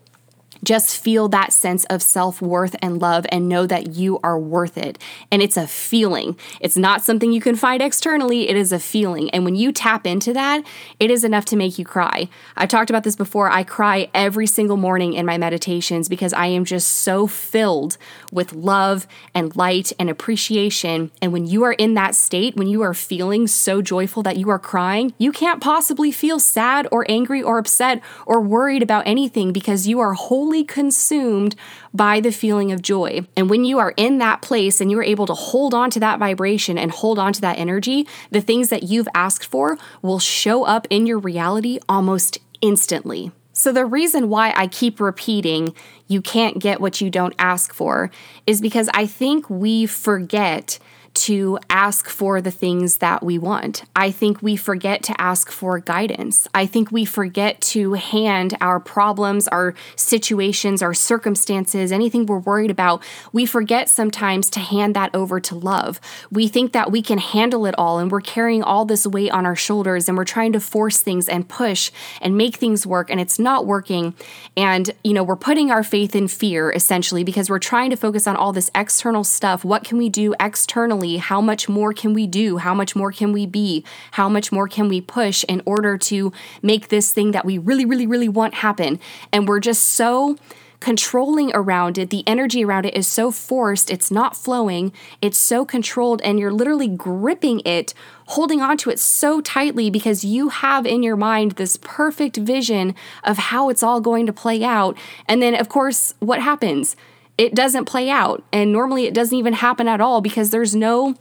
just 0.64 0.98
feel 0.98 1.28
that 1.30 1.54
sense 1.54 1.86
of 1.86 2.02
self 2.02 2.42
worth 2.42 2.76
and 2.82 3.02
love 3.02 3.26
and 3.30 3.50
know 3.50 3.66
that 3.68 3.96
you 3.96 4.20
are 4.24 4.40
worth 4.40 4.78
it. 4.78 4.98
And 5.32 5.42
it's 5.42 5.58
a 5.58 5.68
feeling. 5.68 6.38
It's 6.62 6.78
not 6.78 7.02
something 7.02 7.32
you 7.32 7.42
can 7.42 7.56
find 7.56 7.82
externally, 7.82 8.50
it 8.50 8.56
is 8.56 8.72
a 8.72 8.80
feeling. 8.80 9.30
And 9.32 9.46
when 9.46 9.56
you 9.56 9.72
tap 9.72 10.06
into 10.08 10.34
that, 10.34 10.64
it 11.00 11.12
is 11.12 11.24
enough 11.24 11.46
to 11.46 11.56
make 11.56 11.78
you 11.78 11.86
cry. 11.86 12.30
I've 12.56 12.70
talked 12.70 12.90
about 12.90 13.04
this 13.04 13.16
before. 13.16 13.50
I 13.50 13.64
cry 13.64 14.10
every 14.14 14.48
single 14.48 14.78
morning 14.78 15.14
in 15.14 15.26
my 15.26 15.38
meditations 15.38 16.10
because 16.10 16.34
I 16.34 16.48
am 16.48 16.66
just 16.66 16.88
so 16.88 17.28
filled 17.28 17.98
with 18.32 18.54
love 18.54 19.08
and 19.34 19.56
light 19.56 19.92
and 20.00 20.10
appreciation. 20.10 21.12
And 21.22 21.34
when 21.34 21.46
you 21.46 21.64
are 21.64 21.74
in 21.74 21.94
that 21.96 22.16
state, 22.16 22.56
when 22.56 22.68
you 22.68 22.82
are 22.82 22.94
feeling 22.94 23.48
so 23.48 23.82
joyful 23.82 24.24
that 24.24 24.38
you 24.38 24.50
are 24.50 24.60
crying, 24.60 25.14
you 25.18 25.32
can't 25.32 25.62
possibly 25.62 26.12
feel 26.12 26.40
sad 26.40 26.88
or 26.92 27.06
angry 27.10 27.42
or 27.42 27.58
upset 27.58 28.02
or 28.26 28.42
worried 28.42 28.84
about 28.84 29.08
anything 29.08 29.54
because 29.54 29.88
you 29.88 30.00
are 30.00 30.14
wholly 30.14 30.47
consumed 30.64 31.56
by 31.94 32.20
the 32.20 32.32
feeling 32.32 32.72
of 32.72 32.82
joy. 32.82 33.22
And 33.36 33.50
when 33.50 33.66
you 33.66 33.80
are 33.80 33.94
in 33.98 34.18
that 34.20 34.42
place 34.42 34.82
and 34.82 34.92
you're 34.92 35.04
able 35.04 35.26
to 35.28 35.34
hold 35.34 35.74
on 35.74 35.90
to 35.92 36.00
that 36.00 36.20
vibration 36.20 36.78
and 36.78 36.92
hold 36.92 37.20
on 37.20 37.34
to 37.34 37.42
that 37.42 37.58
energy, 37.58 38.08
the 38.32 38.42
things 38.42 38.70
that 38.70 38.84
you've 38.84 39.08
asked 39.14 39.46
for 39.46 39.78
will 40.02 40.20
show 40.20 40.64
up 40.64 40.88
in 40.90 41.06
your 41.06 41.20
reality 41.20 41.80
almost 41.88 42.40
instantly. 42.62 43.32
So, 43.54 43.72
the 43.72 43.86
reason 43.86 44.30
why 44.30 44.54
I 44.56 44.68
keep 44.68 45.00
repeating 45.00 45.74
you 46.08 46.22
can't 46.22 46.60
get 46.60 46.80
what 46.80 47.02
you 47.02 47.10
don't 47.10 47.34
ask 47.40 47.74
for 47.74 48.12
is 48.46 48.62
because 48.62 48.88
I 48.94 49.08
think 49.08 49.50
we 49.50 49.88
forget 49.88 50.78
to 51.18 51.58
ask 51.70 52.08
for 52.08 52.42
the 52.42 52.52
things 52.52 52.98
that 52.98 53.24
we 53.24 53.40
want. 53.40 53.84
I 53.96 54.12
think 54.12 54.42
we 54.42 54.56
forget 54.56 55.02
to 55.04 55.20
ask 55.20 55.50
for 55.50 55.80
guidance. 55.80 56.48
I 56.54 56.68
think 56.68 56.92
we 56.92 57.06
forget 57.06 57.60
to 57.74 57.94
hand 57.94 58.56
our 58.62 58.80
problems, 58.80 59.48
our 59.48 59.74
situations, 59.96 60.84
our 60.84 60.94
circumstances, 60.94 61.92
anything 61.92 62.28
we're 62.28 62.38
worried 62.38 62.70
about, 62.70 63.02
we 63.34 63.46
forget 63.46 63.90
sometimes 63.90 64.50
to 64.52 64.60
hand 64.60 64.96
that 64.96 65.14
over 65.16 65.40
to 65.40 65.56
love. 65.56 66.00
We 66.32 66.48
think 66.48 66.74
that 66.74 66.92
we 66.92 67.02
can 67.02 67.18
handle 67.18 67.66
it 67.66 67.74
all 67.78 67.98
and 67.98 68.12
we're 68.12 68.22
carrying 68.22 68.62
all 68.62 68.86
this 68.86 69.08
weight 69.08 69.32
on 69.32 69.46
our 69.46 69.56
shoulders 69.56 70.08
and 70.08 70.18
we're 70.18 70.26
trying 70.26 70.54
to 70.54 70.60
force 70.60 71.02
things 71.02 71.28
and 71.28 71.50
push 71.50 71.92
and 72.22 72.38
make 72.38 72.58
things 72.58 72.86
work 72.86 73.10
and 73.10 73.20
it's 73.20 73.40
not 73.40 73.66
working. 73.66 74.14
And, 74.56 74.92
you 75.04 75.14
know, 75.14 75.24
we're 75.24 75.36
putting 75.36 75.72
our 75.72 75.84
faith 75.84 76.16
in 76.16 76.28
fear 76.28 76.72
essentially 76.72 77.24
because 77.24 77.50
we're 77.50 77.60
trying 77.60 77.90
to 77.90 77.96
focus 77.96 78.28
on 78.28 78.36
all 78.36 78.54
this 78.54 78.70
external 78.76 79.24
stuff. 79.24 79.66
What 79.66 79.84
can 79.84 79.98
we 79.98 80.10
do 80.10 80.36
externally? 80.40 81.07
How 81.16 81.40
much 81.40 81.70
more 81.70 81.94
can 81.94 82.14
we 82.14 82.28
do? 82.28 82.58
How 82.58 82.74
much 82.74 82.94
more 82.94 83.14
can 83.14 83.32
we 83.32 83.46
be? 83.46 83.86
How 84.12 84.28
much 84.28 84.52
more 84.52 84.68
can 84.68 84.90
we 84.90 85.00
push 85.00 85.46
in 85.48 85.62
order 85.66 85.98
to 85.98 86.34
make 86.62 86.90
this 86.90 87.14
thing 87.14 87.32
that 87.32 87.46
we 87.46 87.58
really, 87.58 87.86
really, 87.86 88.06
really 88.06 88.28
want 88.28 88.56
happen? 88.56 89.00
And 89.32 89.48
we're 89.48 89.62
just 89.62 89.86
so 89.86 90.36
controlling 90.80 91.52
around 91.56 91.98
it. 91.98 92.10
The 92.10 92.24
energy 92.28 92.64
around 92.64 92.86
it 92.86 92.96
is 92.96 93.08
so 93.08 93.32
forced, 93.32 93.90
it's 93.90 94.12
not 94.12 94.38
flowing, 94.38 94.92
it's 95.22 95.40
so 95.40 95.66
controlled, 95.66 96.22
and 96.22 96.40
you're 96.40 96.52
literally 96.52 96.88
gripping 96.88 97.62
it, 97.66 97.94
holding 98.28 98.62
onto 98.62 98.90
it 98.90 99.00
so 99.00 99.42
tightly 99.42 99.90
because 99.90 100.24
you 100.24 100.50
have 100.50 100.86
in 100.86 101.02
your 101.02 101.16
mind 101.16 101.54
this 101.54 101.78
perfect 101.82 102.38
vision 102.38 102.94
of 103.24 103.38
how 103.38 103.70
it's 103.70 103.84
all 103.84 104.02
going 104.02 104.26
to 104.26 104.34
play 104.34 104.64
out. 104.64 104.98
And 105.28 105.42
then, 105.42 105.56
of 105.56 105.70
course, 105.70 106.14
what 106.20 106.42
happens? 106.42 106.96
It 107.38 107.56
doesn't 107.56 107.86
play 107.86 108.10
out. 108.10 108.44
And 108.52 108.72
normally 108.72 109.06
it 109.06 109.14
doesn't 109.14 109.38
even 109.38 109.54
happen 109.54 109.88
at 109.88 110.02
all 110.02 110.22
because 110.22 110.50
there's 110.50 110.76
no 110.76 111.16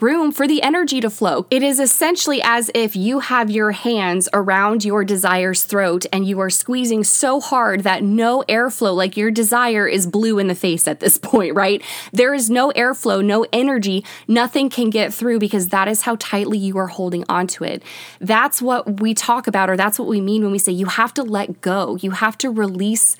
room 0.00 0.32
for 0.32 0.48
the 0.48 0.62
energy 0.62 1.00
to 1.00 1.10
flow. 1.10 1.46
It 1.50 1.62
is 1.62 1.78
essentially 1.78 2.40
as 2.42 2.70
if 2.74 2.96
you 2.96 3.20
have 3.20 3.50
your 3.50 3.72
hands 3.72 4.28
around 4.32 4.84
your 4.84 5.04
desire's 5.04 5.64
throat 5.64 6.06
and 6.12 6.26
you 6.26 6.40
are 6.40 6.48
squeezing 6.48 7.04
so 7.04 7.40
hard 7.40 7.82
that 7.82 8.02
no 8.02 8.42
airflow, 8.48 8.96
like 8.96 9.16
your 9.16 9.30
desire 9.30 9.86
is 9.86 10.06
blue 10.06 10.38
in 10.38 10.46
the 10.46 10.54
face 10.54 10.88
at 10.88 11.00
this 11.00 11.18
point, 11.22 11.54
right? 11.54 11.82
There 12.12 12.32
is 12.32 12.48
no 12.48 12.70
airflow, 12.72 13.22
no 13.22 13.44
energy, 13.52 14.04
nothing 14.26 14.70
can 14.70 14.88
get 14.88 15.12
through 15.12 15.38
because 15.38 15.68
that 15.68 15.88
is 15.88 16.02
how 16.02 16.16
tightly 16.16 16.58
you 16.58 16.78
are 16.78 16.86
holding 16.86 17.24
onto 17.28 17.64
it. 17.64 17.82
That's 18.20 18.62
what 18.62 19.00
we 19.00 19.12
talk 19.12 19.46
about, 19.46 19.68
or 19.68 19.76
that's 19.76 19.98
what 19.98 20.08
we 20.08 20.20
mean 20.20 20.42
when 20.42 20.52
we 20.52 20.58
say 20.58 20.72
you 20.72 20.86
have 20.86 21.12
to 21.14 21.22
let 21.22 21.60
go, 21.60 21.96
you 21.96 22.12
have 22.12 22.38
to 22.38 22.50
release 22.50 23.16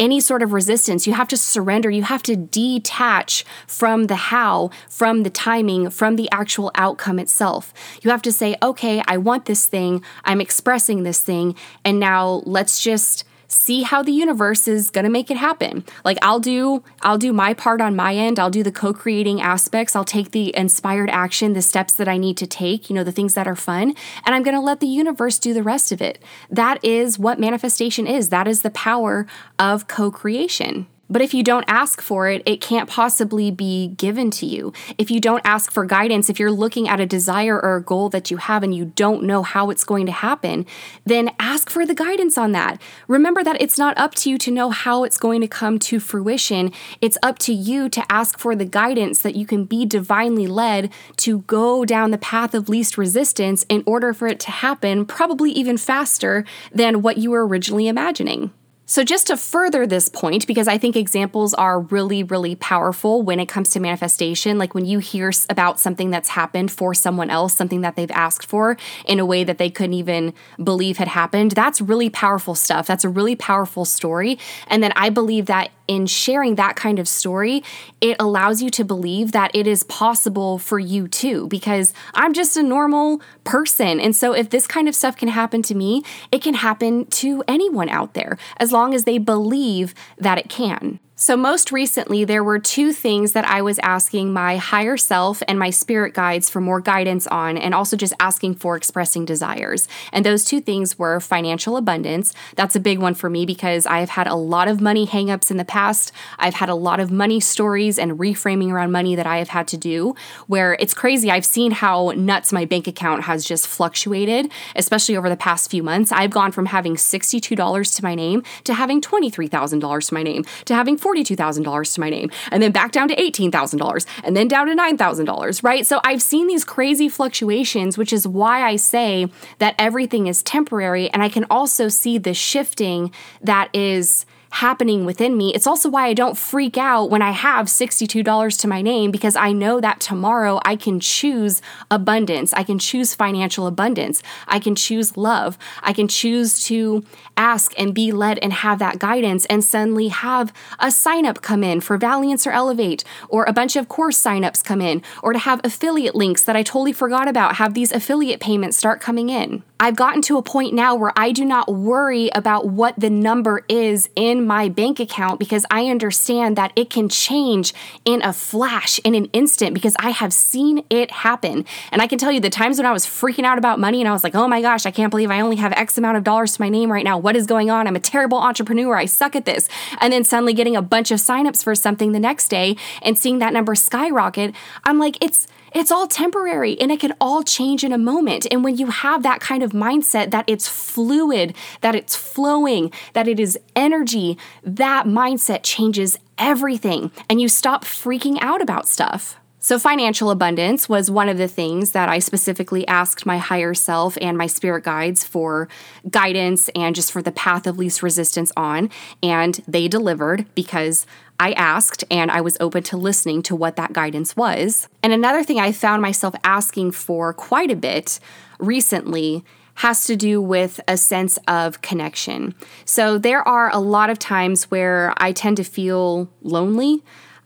any 0.00 0.18
sort 0.18 0.42
of 0.42 0.52
resistance. 0.52 1.06
You 1.06 1.12
have 1.12 1.28
to 1.28 1.36
surrender. 1.36 1.90
You 1.90 2.02
have 2.02 2.22
to 2.24 2.34
detach 2.34 3.44
from 3.66 4.04
the 4.04 4.16
how, 4.16 4.70
from 4.88 5.22
the 5.22 5.30
timing, 5.30 5.90
from 5.90 6.16
the 6.16 6.28
actual 6.32 6.72
outcome 6.74 7.18
itself. 7.18 7.72
You 8.02 8.10
have 8.10 8.22
to 8.22 8.32
say, 8.32 8.56
okay, 8.62 9.02
I 9.06 9.18
want 9.18 9.44
this 9.44 9.66
thing. 9.66 10.02
I'm 10.24 10.40
expressing 10.40 11.02
this 11.02 11.20
thing. 11.20 11.54
And 11.84 12.00
now 12.00 12.42
let's 12.46 12.82
just 12.82 13.24
see 13.50 13.82
how 13.82 14.02
the 14.02 14.12
universe 14.12 14.68
is 14.68 14.90
going 14.90 15.04
to 15.04 15.10
make 15.10 15.30
it 15.30 15.36
happen. 15.36 15.84
Like 16.04 16.18
I'll 16.22 16.40
do 16.40 16.82
I'll 17.02 17.18
do 17.18 17.32
my 17.32 17.52
part 17.52 17.80
on 17.80 17.96
my 17.96 18.14
end. 18.14 18.38
I'll 18.38 18.50
do 18.50 18.62
the 18.62 18.72
co-creating 18.72 19.40
aspects. 19.40 19.94
I'll 19.96 20.04
take 20.04 20.30
the 20.30 20.56
inspired 20.56 21.10
action, 21.10 21.52
the 21.52 21.62
steps 21.62 21.94
that 21.94 22.08
I 22.08 22.16
need 22.16 22.36
to 22.38 22.46
take, 22.46 22.88
you 22.88 22.94
know, 22.94 23.04
the 23.04 23.12
things 23.12 23.34
that 23.34 23.48
are 23.48 23.56
fun, 23.56 23.94
and 24.24 24.34
I'm 24.34 24.42
going 24.42 24.54
to 24.54 24.60
let 24.60 24.80
the 24.80 24.86
universe 24.86 25.38
do 25.38 25.52
the 25.52 25.62
rest 25.62 25.92
of 25.92 26.00
it. 26.00 26.22
That 26.48 26.82
is 26.84 27.18
what 27.18 27.40
manifestation 27.40 28.06
is. 28.06 28.28
That 28.28 28.46
is 28.46 28.62
the 28.62 28.70
power 28.70 29.26
of 29.58 29.88
co-creation. 29.88 30.86
But 31.10 31.22
if 31.22 31.34
you 31.34 31.42
don't 31.42 31.64
ask 31.66 32.00
for 32.00 32.28
it, 32.28 32.42
it 32.46 32.60
can't 32.60 32.88
possibly 32.88 33.50
be 33.50 33.88
given 33.88 34.30
to 34.30 34.46
you. 34.46 34.72
If 34.96 35.10
you 35.10 35.18
don't 35.18 35.42
ask 35.44 35.72
for 35.72 35.84
guidance, 35.84 36.30
if 36.30 36.38
you're 36.38 36.52
looking 36.52 36.88
at 36.88 37.00
a 37.00 37.06
desire 37.06 37.60
or 37.60 37.76
a 37.76 37.82
goal 37.82 38.08
that 38.10 38.30
you 38.30 38.36
have 38.36 38.62
and 38.62 38.72
you 38.72 38.84
don't 38.94 39.24
know 39.24 39.42
how 39.42 39.70
it's 39.70 39.82
going 39.82 40.06
to 40.06 40.12
happen, 40.12 40.64
then 41.04 41.32
ask 41.40 41.68
for 41.68 41.84
the 41.84 41.94
guidance 41.94 42.38
on 42.38 42.52
that. 42.52 42.80
Remember 43.08 43.42
that 43.42 43.60
it's 43.60 43.76
not 43.76 43.98
up 43.98 44.14
to 44.14 44.30
you 44.30 44.38
to 44.38 44.52
know 44.52 44.70
how 44.70 45.02
it's 45.02 45.18
going 45.18 45.40
to 45.40 45.48
come 45.48 45.80
to 45.80 45.98
fruition. 45.98 46.72
It's 47.00 47.18
up 47.22 47.38
to 47.40 47.52
you 47.52 47.88
to 47.88 48.04
ask 48.10 48.38
for 48.38 48.54
the 48.54 48.64
guidance 48.64 49.20
that 49.22 49.34
you 49.34 49.46
can 49.46 49.64
be 49.64 49.84
divinely 49.84 50.46
led 50.46 50.92
to 51.16 51.40
go 51.40 51.84
down 51.84 52.12
the 52.12 52.18
path 52.18 52.54
of 52.54 52.68
least 52.68 52.96
resistance 52.96 53.66
in 53.68 53.82
order 53.84 54.14
for 54.14 54.28
it 54.28 54.38
to 54.40 54.50
happen, 54.52 55.04
probably 55.04 55.50
even 55.50 55.76
faster 55.76 56.44
than 56.72 57.02
what 57.02 57.18
you 57.18 57.30
were 57.30 57.46
originally 57.46 57.88
imagining. 57.88 58.52
So, 58.90 59.04
just 59.04 59.28
to 59.28 59.36
further 59.36 59.86
this 59.86 60.08
point, 60.08 60.48
because 60.48 60.66
I 60.66 60.76
think 60.76 60.96
examples 60.96 61.54
are 61.54 61.78
really, 61.78 62.24
really 62.24 62.56
powerful 62.56 63.22
when 63.22 63.38
it 63.38 63.46
comes 63.46 63.70
to 63.70 63.78
manifestation, 63.78 64.58
like 64.58 64.74
when 64.74 64.84
you 64.84 64.98
hear 64.98 65.30
about 65.48 65.78
something 65.78 66.10
that's 66.10 66.30
happened 66.30 66.72
for 66.72 66.92
someone 66.92 67.30
else, 67.30 67.54
something 67.54 67.82
that 67.82 67.94
they've 67.94 68.10
asked 68.10 68.44
for 68.44 68.76
in 69.04 69.20
a 69.20 69.24
way 69.24 69.44
that 69.44 69.58
they 69.58 69.70
couldn't 69.70 69.94
even 69.94 70.34
believe 70.60 70.96
had 70.96 71.06
happened, 71.06 71.52
that's 71.52 71.80
really 71.80 72.10
powerful 72.10 72.56
stuff. 72.56 72.88
That's 72.88 73.04
a 73.04 73.08
really 73.08 73.36
powerful 73.36 73.84
story. 73.84 74.40
And 74.66 74.82
then 74.82 74.92
I 74.96 75.08
believe 75.08 75.46
that 75.46 75.70
in 75.90 76.06
sharing 76.06 76.54
that 76.54 76.76
kind 76.76 77.00
of 77.00 77.08
story, 77.08 77.64
it 78.00 78.16
allows 78.20 78.62
you 78.62 78.70
to 78.70 78.84
believe 78.84 79.32
that 79.32 79.50
it 79.52 79.66
is 79.66 79.82
possible 79.82 80.56
for 80.56 80.78
you 80.78 81.08
too, 81.08 81.48
because 81.48 81.92
I'm 82.14 82.32
just 82.32 82.56
a 82.56 82.62
normal 82.62 83.20
person. 83.42 83.98
And 83.98 84.14
so 84.14 84.32
if 84.32 84.50
this 84.50 84.68
kind 84.68 84.88
of 84.88 84.94
stuff 84.94 85.16
can 85.16 85.26
happen 85.26 85.62
to 85.62 85.74
me, 85.74 86.04
it 86.30 86.42
can 86.42 86.54
happen 86.54 87.06
to 87.06 87.42
anyone 87.48 87.88
out 87.88 88.14
there 88.14 88.38
as 88.58 88.70
long 88.70 88.94
as 88.94 89.02
they 89.02 89.18
believe 89.18 89.92
that 90.16 90.38
it 90.38 90.48
can. 90.48 91.00
So, 91.22 91.36
most 91.36 91.70
recently, 91.70 92.24
there 92.24 92.42
were 92.42 92.58
two 92.58 92.94
things 92.94 93.32
that 93.32 93.44
I 93.44 93.60
was 93.60 93.78
asking 93.80 94.32
my 94.32 94.56
higher 94.56 94.96
self 94.96 95.42
and 95.46 95.58
my 95.58 95.68
spirit 95.68 96.14
guides 96.14 96.48
for 96.48 96.62
more 96.62 96.80
guidance 96.80 97.26
on, 97.26 97.58
and 97.58 97.74
also 97.74 97.94
just 97.94 98.14
asking 98.18 98.54
for 98.54 98.74
expressing 98.74 99.26
desires. 99.26 99.86
And 100.14 100.24
those 100.24 100.46
two 100.46 100.62
things 100.62 100.98
were 100.98 101.20
financial 101.20 101.76
abundance. 101.76 102.32
That's 102.56 102.74
a 102.74 102.80
big 102.80 103.00
one 103.00 103.12
for 103.12 103.28
me 103.28 103.44
because 103.44 103.84
I've 103.84 104.08
had 104.08 104.28
a 104.28 104.34
lot 104.34 104.66
of 104.66 104.80
money 104.80 105.06
hangups 105.06 105.50
in 105.50 105.58
the 105.58 105.64
past. 105.66 106.10
I've 106.38 106.54
had 106.54 106.70
a 106.70 106.74
lot 106.74 107.00
of 107.00 107.10
money 107.10 107.38
stories 107.38 107.98
and 107.98 108.12
reframing 108.12 108.72
around 108.72 108.90
money 108.90 109.14
that 109.14 109.26
I 109.26 109.36
have 109.40 109.50
had 109.50 109.68
to 109.68 109.76
do 109.76 110.14
where 110.46 110.72
it's 110.80 110.94
crazy. 110.94 111.30
I've 111.30 111.44
seen 111.44 111.72
how 111.72 112.14
nuts 112.16 112.50
my 112.50 112.64
bank 112.64 112.86
account 112.86 113.24
has 113.24 113.44
just 113.44 113.66
fluctuated, 113.66 114.50
especially 114.74 115.18
over 115.18 115.28
the 115.28 115.36
past 115.36 115.70
few 115.70 115.82
months. 115.82 116.12
I've 116.12 116.30
gone 116.30 116.50
from 116.50 116.64
having 116.64 116.96
$62 116.96 117.96
to 117.96 118.02
my 118.02 118.14
name 118.14 118.42
to 118.64 118.72
having 118.72 119.02
$23,000 119.02 120.08
to 120.08 120.14
my 120.14 120.22
name 120.22 120.46
to 120.64 120.74
having 120.74 120.96
$42,000 121.10 121.94
to 121.94 122.00
my 122.00 122.10
name, 122.10 122.30
and 122.50 122.62
then 122.62 122.72
back 122.72 122.92
down 122.92 123.08
to 123.08 123.16
$18,000, 123.16 124.06
and 124.24 124.36
then 124.36 124.48
down 124.48 124.66
to 124.66 124.74
$9,000, 124.74 125.64
right? 125.64 125.86
So 125.86 126.00
I've 126.04 126.22
seen 126.22 126.46
these 126.46 126.64
crazy 126.64 127.08
fluctuations, 127.08 127.96
which 127.98 128.12
is 128.12 128.26
why 128.26 128.62
I 128.62 128.76
say 128.76 129.28
that 129.58 129.74
everything 129.78 130.26
is 130.26 130.42
temporary. 130.42 131.10
And 131.10 131.22
I 131.22 131.28
can 131.28 131.46
also 131.50 131.88
see 131.88 132.18
the 132.18 132.34
shifting 132.34 133.12
that 133.42 133.68
is 133.74 134.26
happening 134.50 135.04
within 135.04 135.36
me. 135.36 135.54
It's 135.54 135.66
also 135.66 135.88
why 135.88 136.06
I 136.06 136.14
don't 136.14 136.36
freak 136.36 136.76
out 136.76 137.08
when 137.08 137.22
I 137.22 137.30
have 137.30 137.66
$62 137.66 138.60
to 138.60 138.68
my 138.68 138.82
name 138.82 139.10
because 139.10 139.36
I 139.36 139.52
know 139.52 139.80
that 139.80 140.00
tomorrow 140.00 140.60
I 140.64 140.76
can 140.76 140.98
choose 140.98 141.62
abundance. 141.90 142.52
I 142.52 142.64
can 142.64 142.78
choose 142.78 143.14
financial 143.14 143.66
abundance. 143.66 144.22
I 144.48 144.58
can 144.58 144.74
choose 144.74 145.16
love. 145.16 145.56
I 145.82 145.92
can 145.92 146.08
choose 146.08 146.64
to 146.66 147.04
ask 147.36 147.72
and 147.78 147.94
be 147.94 148.12
led 148.12 148.38
and 148.40 148.52
have 148.52 148.80
that 148.80 148.98
guidance 148.98 149.46
and 149.46 149.64
suddenly 149.64 150.08
have 150.08 150.52
a 150.78 150.90
sign 150.90 151.26
up 151.26 151.42
come 151.42 151.62
in 151.62 151.80
for 151.80 151.96
Valiance 151.96 152.46
or 152.46 152.50
Elevate 152.50 153.04
or 153.28 153.44
a 153.44 153.52
bunch 153.52 153.76
of 153.76 153.88
course 153.88 154.20
signups 154.20 154.64
come 154.64 154.80
in 154.80 155.02
or 155.22 155.32
to 155.32 155.38
have 155.38 155.60
affiliate 155.64 156.14
links 156.14 156.42
that 156.42 156.56
I 156.56 156.62
totally 156.62 156.92
forgot 156.92 157.28
about 157.28 157.56
have 157.56 157.74
these 157.74 157.92
affiliate 157.92 158.40
payments 158.40 158.76
start 158.76 159.00
coming 159.00 159.30
in. 159.30 159.62
I've 159.82 159.96
gotten 159.96 160.20
to 160.22 160.36
a 160.36 160.42
point 160.42 160.74
now 160.74 160.94
where 160.94 161.12
I 161.16 161.32
do 161.32 161.42
not 161.42 161.72
worry 161.72 162.30
about 162.34 162.68
what 162.68 163.00
the 163.00 163.08
number 163.08 163.64
is 163.66 164.10
in 164.14 164.39
my 164.40 164.68
bank 164.68 165.00
account 165.00 165.38
because 165.38 165.64
I 165.70 165.86
understand 165.86 166.56
that 166.56 166.72
it 166.76 166.90
can 166.90 167.08
change 167.08 167.74
in 168.04 168.22
a 168.22 168.32
flash, 168.32 168.98
in 169.00 169.14
an 169.14 169.26
instant, 169.32 169.74
because 169.74 169.94
I 169.98 170.10
have 170.10 170.32
seen 170.32 170.84
it 170.90 171.10
happen. 171.10 171.64
And 171.92 172.02
I 172.02 172.06
can 172.06 172.18
tell 172.18 172.32
you 172.32 172.40
the 172.40 172.50
times 172.50 172.78
when 172.78 172.86
I 172.86 172.92
was 172.92 173.06
freaking 173.06 173.44
out 173.44 173.58
about 173.58 173.78
money 173.78 174.00
and 174.00 174.08
I 174.08 174.12
was 174.12 174.24
like, 174.24 174.34
oh 174.34 174.48
my 174.48 174.60
gosh, 174.60 174.86
I 174.86 174.90
can't 174.90 175.10
believe 175.10 175.30
I 175.30 175.40
only 175.40 175.56
have 175.56 175.72
X 175.72 175.98
amount 175.98 176.16
of 176.16 176.24
dollars 176.24 176.54
to 176.54 176.62
my 176.62 176.68
name 176.68 176.90
right 176.90 177.04
now. 177.04 177.18
What 177.18 177.36
is 177.36 177.46
going 177.46 177.70
on? 177.70 177.86
I'm 177.86 177.96
a 177.96 178.00
terrible 178.00 178.38
entrepreneur. 178.38 178.96
I 178.96 179.06
suck 179.06 179.36
at 179.36 179.44
this. 179.44 179.68
And 180.00 180.12
then 180.12 180.24
suddenly 180.24 180.52
getting 180.52 180.76
a 180.76 180.82
bunch 180.82 181.10
of 181.10 181.18
signups 181.18 181.62
for 181.62 181.74
something 181.74 182.12
the 182.12 182.20
next 182.20 182.48
day 182.48 182.76
and 183.02 183.18
seeing 183.18 183.38
that 183.38 183.52
number 183.52 183.74
skyrocket, 183.74 184.54
I'm 184.84 184.98
like, 184.98 185.22
it's 185.22 185.46
it's 185.72 185.92
all 185.92 186.06
temporary 186.06 186.78
and 186.80 186.90
it 186.90 187.00
can 187.00 187.14
all 187.20 187.42
change 187.42 187.84
in 187.84 187.92
a 187.92 187.98
moment. 187.98 188.46
And 188.50 188.64
when 188.64 188.76
you 188.76 188.86
have 188.86 189.22
that 189.22 189.40
kind 189.40 189.62
of 189.62 189.70
mindset 189.70 190.30
that 190.32 190.44
it's 190.48 190.68
fluid, 190.68 191.54
that 191.80 191.94
it's 191.94 192.16
flowing, 192.16 192.92
that 193.12 193.28
it 193.28 193.38
is 193.38 193.58
energy, 193.76 194.29
that 194.62 195.06
mindset 195.06 195.60
changes 195.62 196.18
everything 196.38 197.10
and 197.28 197.40
you 197.40 197.48
stop 197.48 197.84
freaking 197.84 198.38
out 198.40 198.62
about 198.62 198.88
stuff. 198.88 199.36
So, 199.62 199.78
financial 199.78 200.30
abundance 200.30 200.88
was 200.88 201.10
one 201.10 201.28
of 201.28 201.36
the 201.36 201.46
things 201.46 201.92
that 201.92 202.08
I 202.08 202.18
specifically 202.18 202.88
asked 202.88 203.26
my 203.26 203.36
higher 203.36 203.74
self 203.74 204.16
and 204.18 204.38
my 204.38 204.46
spirit 204.46 204.84
guides 204.84 205.22
for 205.22 205.68
guidance 206.08 206.70
and 206.74 206.94
just 206.94 207.12
for 207.12 207.20
the 207.20 207.30
path 207.30 207.66
of 207.66 207.76
least 207.76 208.02
resistance 208.02 208.50
on. 208.56 208.88
And 209.22 209.60
they 209.68 209.86
delivered 209.86 210.46
because 210.54 211.04
I 211.38 211.52
asked 211.52 212.04
and 212.10 212.30
I 212.30 212.40
was 212.40 212.56
open 212.58 212.82
to 212.84 212.96
listening 212.96 213.42
to 213.44 213.54
what 213.54 213.76
that 213.76 213.92
guidance 213.92 214.34
was. 214.34 214.88
And 215.02 215.12
another 215.12 215.44
thing 215.44 215.60
I 215.60 215.72
found 215.72 216.00
myself 216.00 216.34
asking 216.42 216.92
for 216.92 217.34
quite 217.34 217.70
a 217.70 217.76
bit 217.76 218.18
recently 218.58 219.44
has 219.76 220.04
to 220.06 220.16
do 220.16 220.40
with 220.40 220.80
a 220.86 220.96
sense 220.96 221.38
of 221.48 221.80
connection. 221.82 222.54
So, 222.84 223.18
there 223.18 223.46
are 223.46 223.70
a 223.72 223.78
lot 223.78 224.10
of 224.10 224.18
times 224.18 224.70
where 224.70 225.14
I 225.16 225.32
tend 225.32 225.56
to 225.58 225.64
feel 225.64 226.30
lonely. 226.42 227.02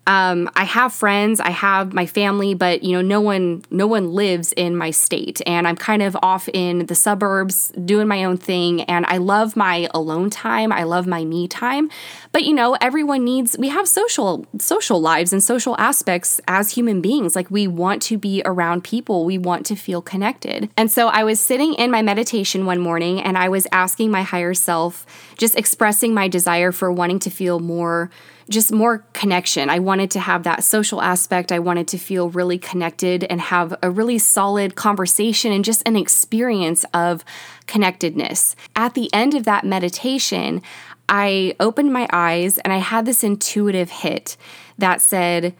Um, 0.07 0.51
I 0.55 0.65
have 0.65 0.93
friends, 0.93 1.41
I 1.41 1.51
have 1.51 1.95
my 1.95 2.05
family, 2.05 2.55
but 2.55 2.83
you 2.83 2.93
know, 2.93 3.01
no 3.01 3.21
one, 3.21 3.65
no 3.71 3.87
one 3.87 4.13
lives 4.13 4.53
in 4.53 4.77
my 4.77 4.91
state, 4.91 5.41
and 5.47 5.67
I'm 5.67 5.77
kind 5.77 6.03
of 6.03 6.17
off 6.23 6.49
in 6.53 6.87
the 6.87 6.95
suburbs 6.95 7.73
doing 7.85 8.07
my 8.07 8.25
own 8.25 8.37
thing. 8.37 8.83
And 8.83 9.07
I 9.07 9.17
love 9.17 9.57
my 9.57 9.89
alone 9.95 10.29
time. 10.29 10.73
I 10.73 10.83
love 10.83 11.07
my 11.07 11.25
me 11.25 11.49
time, 11.49 11.91
but 12.33 12.45
you 12.45 12.53
know, 12.53 12.77
everyone 12.81 13.25
needs. 13.25 13.57
We 13.59 13.69
have 13.69 13.89
social 13.89 14.47
social 14.59 15.01
lives 15.01 15.33
and 15.33 15.43
social 15.43 15.75
aspects 15.79 16.41
as 16.47 16.71
human 16.71 17.01
beings. 17.01 17.35
Like 17.35 17.51
we 17.51 17.67
want 17.67 18.03
to 18.03 18.19
be 18.19 18.43
around 18.45 18.85
people. 18.85 19.25
We 19.25 19.39
want 19.39 19.65
to 19.67 19.77
feel 19.77 20.03
connected. 20.03 20.69
And 20.77 20.91
so 20.91 21.09
I 21.09 21.25
was 21.25 21.41
sitting 21.41 21.75
in 21.75 21.91
my 21.91 22.03
meditation 22.03 22.67
one 22.67 22.81
morning, 22.81 23.23
and 23.23 23.39
I 23.39 23.49
was 23.49 23.67
asking 23.73 24.11
my 24.11 24.23
higher 24.23 24.53
self, 24.53 25.07
just 25.39 25.57
expressing 25.57 26.13
my 26.13 26.29
desire 26.29 26.73
for 26.73 26.93
wanting 26.93 27.21
to 27.21 27.31
feel 27.31 27.59
more 27.59 28.11
just 28.51 28.73
more 28.73 28.99
connection. 29.13 29.71
I 29.71 29.79
wanted 29.79 30.11
to 30.13 30.21
have 30.21 30.43
that 30.43 30.65
social 30.65 31.01
aspect. 31.01 31.51
I 31.51 31.59
wanted 31.59 31.89
to 31.89 31.99
feel 31.99 32.29
really 32.31 32.59
connected 32.59 33.25
and 33.25 33.41
have 33.41 33.75
a 33.83 33.91
really 33.91 34.19
solid 34.19 34.75
conversation 34.75 35.53
and 35.53 35.65
just 35.65 35.87
an 35.87 35.97
experience 35.97 36.85
of 36.93 37.25
connectedness. 37.67 38.55
At 38.77 38.95
the 38.95 39.13
end 39.15 39.35
of 39.35 39.45
that 39.45 39.65
meditation, 39.65 40.63
I 41.09 41.57
opened 41.61 41.93
my 41.93 42.09
eyes 42.13 42.59
and 42.59 42.73
I 42.73 42.79
had 42.79 43.07
this 43.07 43.25
intuitive 43.25 43.91
hit 43.91 44.37
that 44.79 45.01
said, 45.01 45.55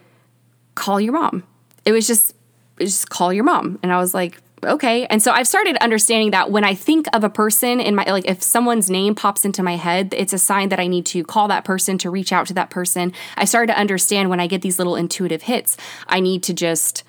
call 0.75 0.99
your 1.01 1.13
mom. 1.13 1.43
It 1.85 1.91
was 1.91 2.07
just, 2.07 2.35
just 2.79 3.09
call 3.09 3.31
your 3.31 3.43
mom. 3.43 3.79
And 3.81 3.91
I 3.91 3.97
was 3.97 4.13
like, 4.13 4.39
okay. 4.65 5.05
And 5.07 5.21
so 5.21 5.31
I've 5.31 5.47
started 5.47 5.77
understanding 5.77 6.31
that 6.31 6.51
when 6.51 6.63
I 6.63 6.73
think 6.73 7.07
of 7.13 7.23
a 7.23 7.29
person 7.29 7.79
in 7.79 7.95
my, 7.95 8.03
like, 8.05 8.25
if 8.25 8.41
someone's 8.43 8.89
name 8.89 9.15
pops 9.15 9.45
into 9.45 9.63
my 9.63 9.75
head, 9.75 10.13
it's 10.17 10.33
a 10.33 10.37
sign 10.37 10.69
that 10.69 10.79
I 10.79 10.87
need 10.87 11.05
to 11.07 11.23
call 11.23 11.47
that 11.47 11.63
person 11.63 11.97
to 11.99 12.09
reach 12.09 12.31
out 12.33 12.47
to 12.47 12.53
that 12.55 12.69
person. 12.69 13.13
I 13.37 13.45
started 13.45 13.73
to 13.73 13.79
understand 13.79 14.29
when 14.29 14.39
I 14.39 14.47
get 14.47 14.61
these 14.61 14.77
little 14.77 14.95
intuitive 14.95 15.43
hits, 15.43 15.77
I 16.07 16.19
need 16.19 16.43
to 16.43 16.53
just, 16.53 17.03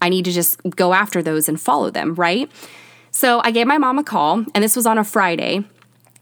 I 0.00 0.08
need 0.08 0.24
to 0.26 0.32
just 0.32 0.60
go 0.76 0.92
after 0.92 1.22
those 1.22 1.48
and 1.48 1.60
follow 1.60 1.90
them, 1.90 2.14
right? 2.14 2.50
So 3.10 3.40
I 3.42 3.50
gave 3.50 3.66
my 3.66 3.78
mom 3.78 3.98
a 3.98 4.04
call, 4.04 4.44
and 4.54 4.62
this 4.62 4.76
was 4.76 4.86
on 4.86 4.98
a 4.98 5.04
Friday. 5.04 5.64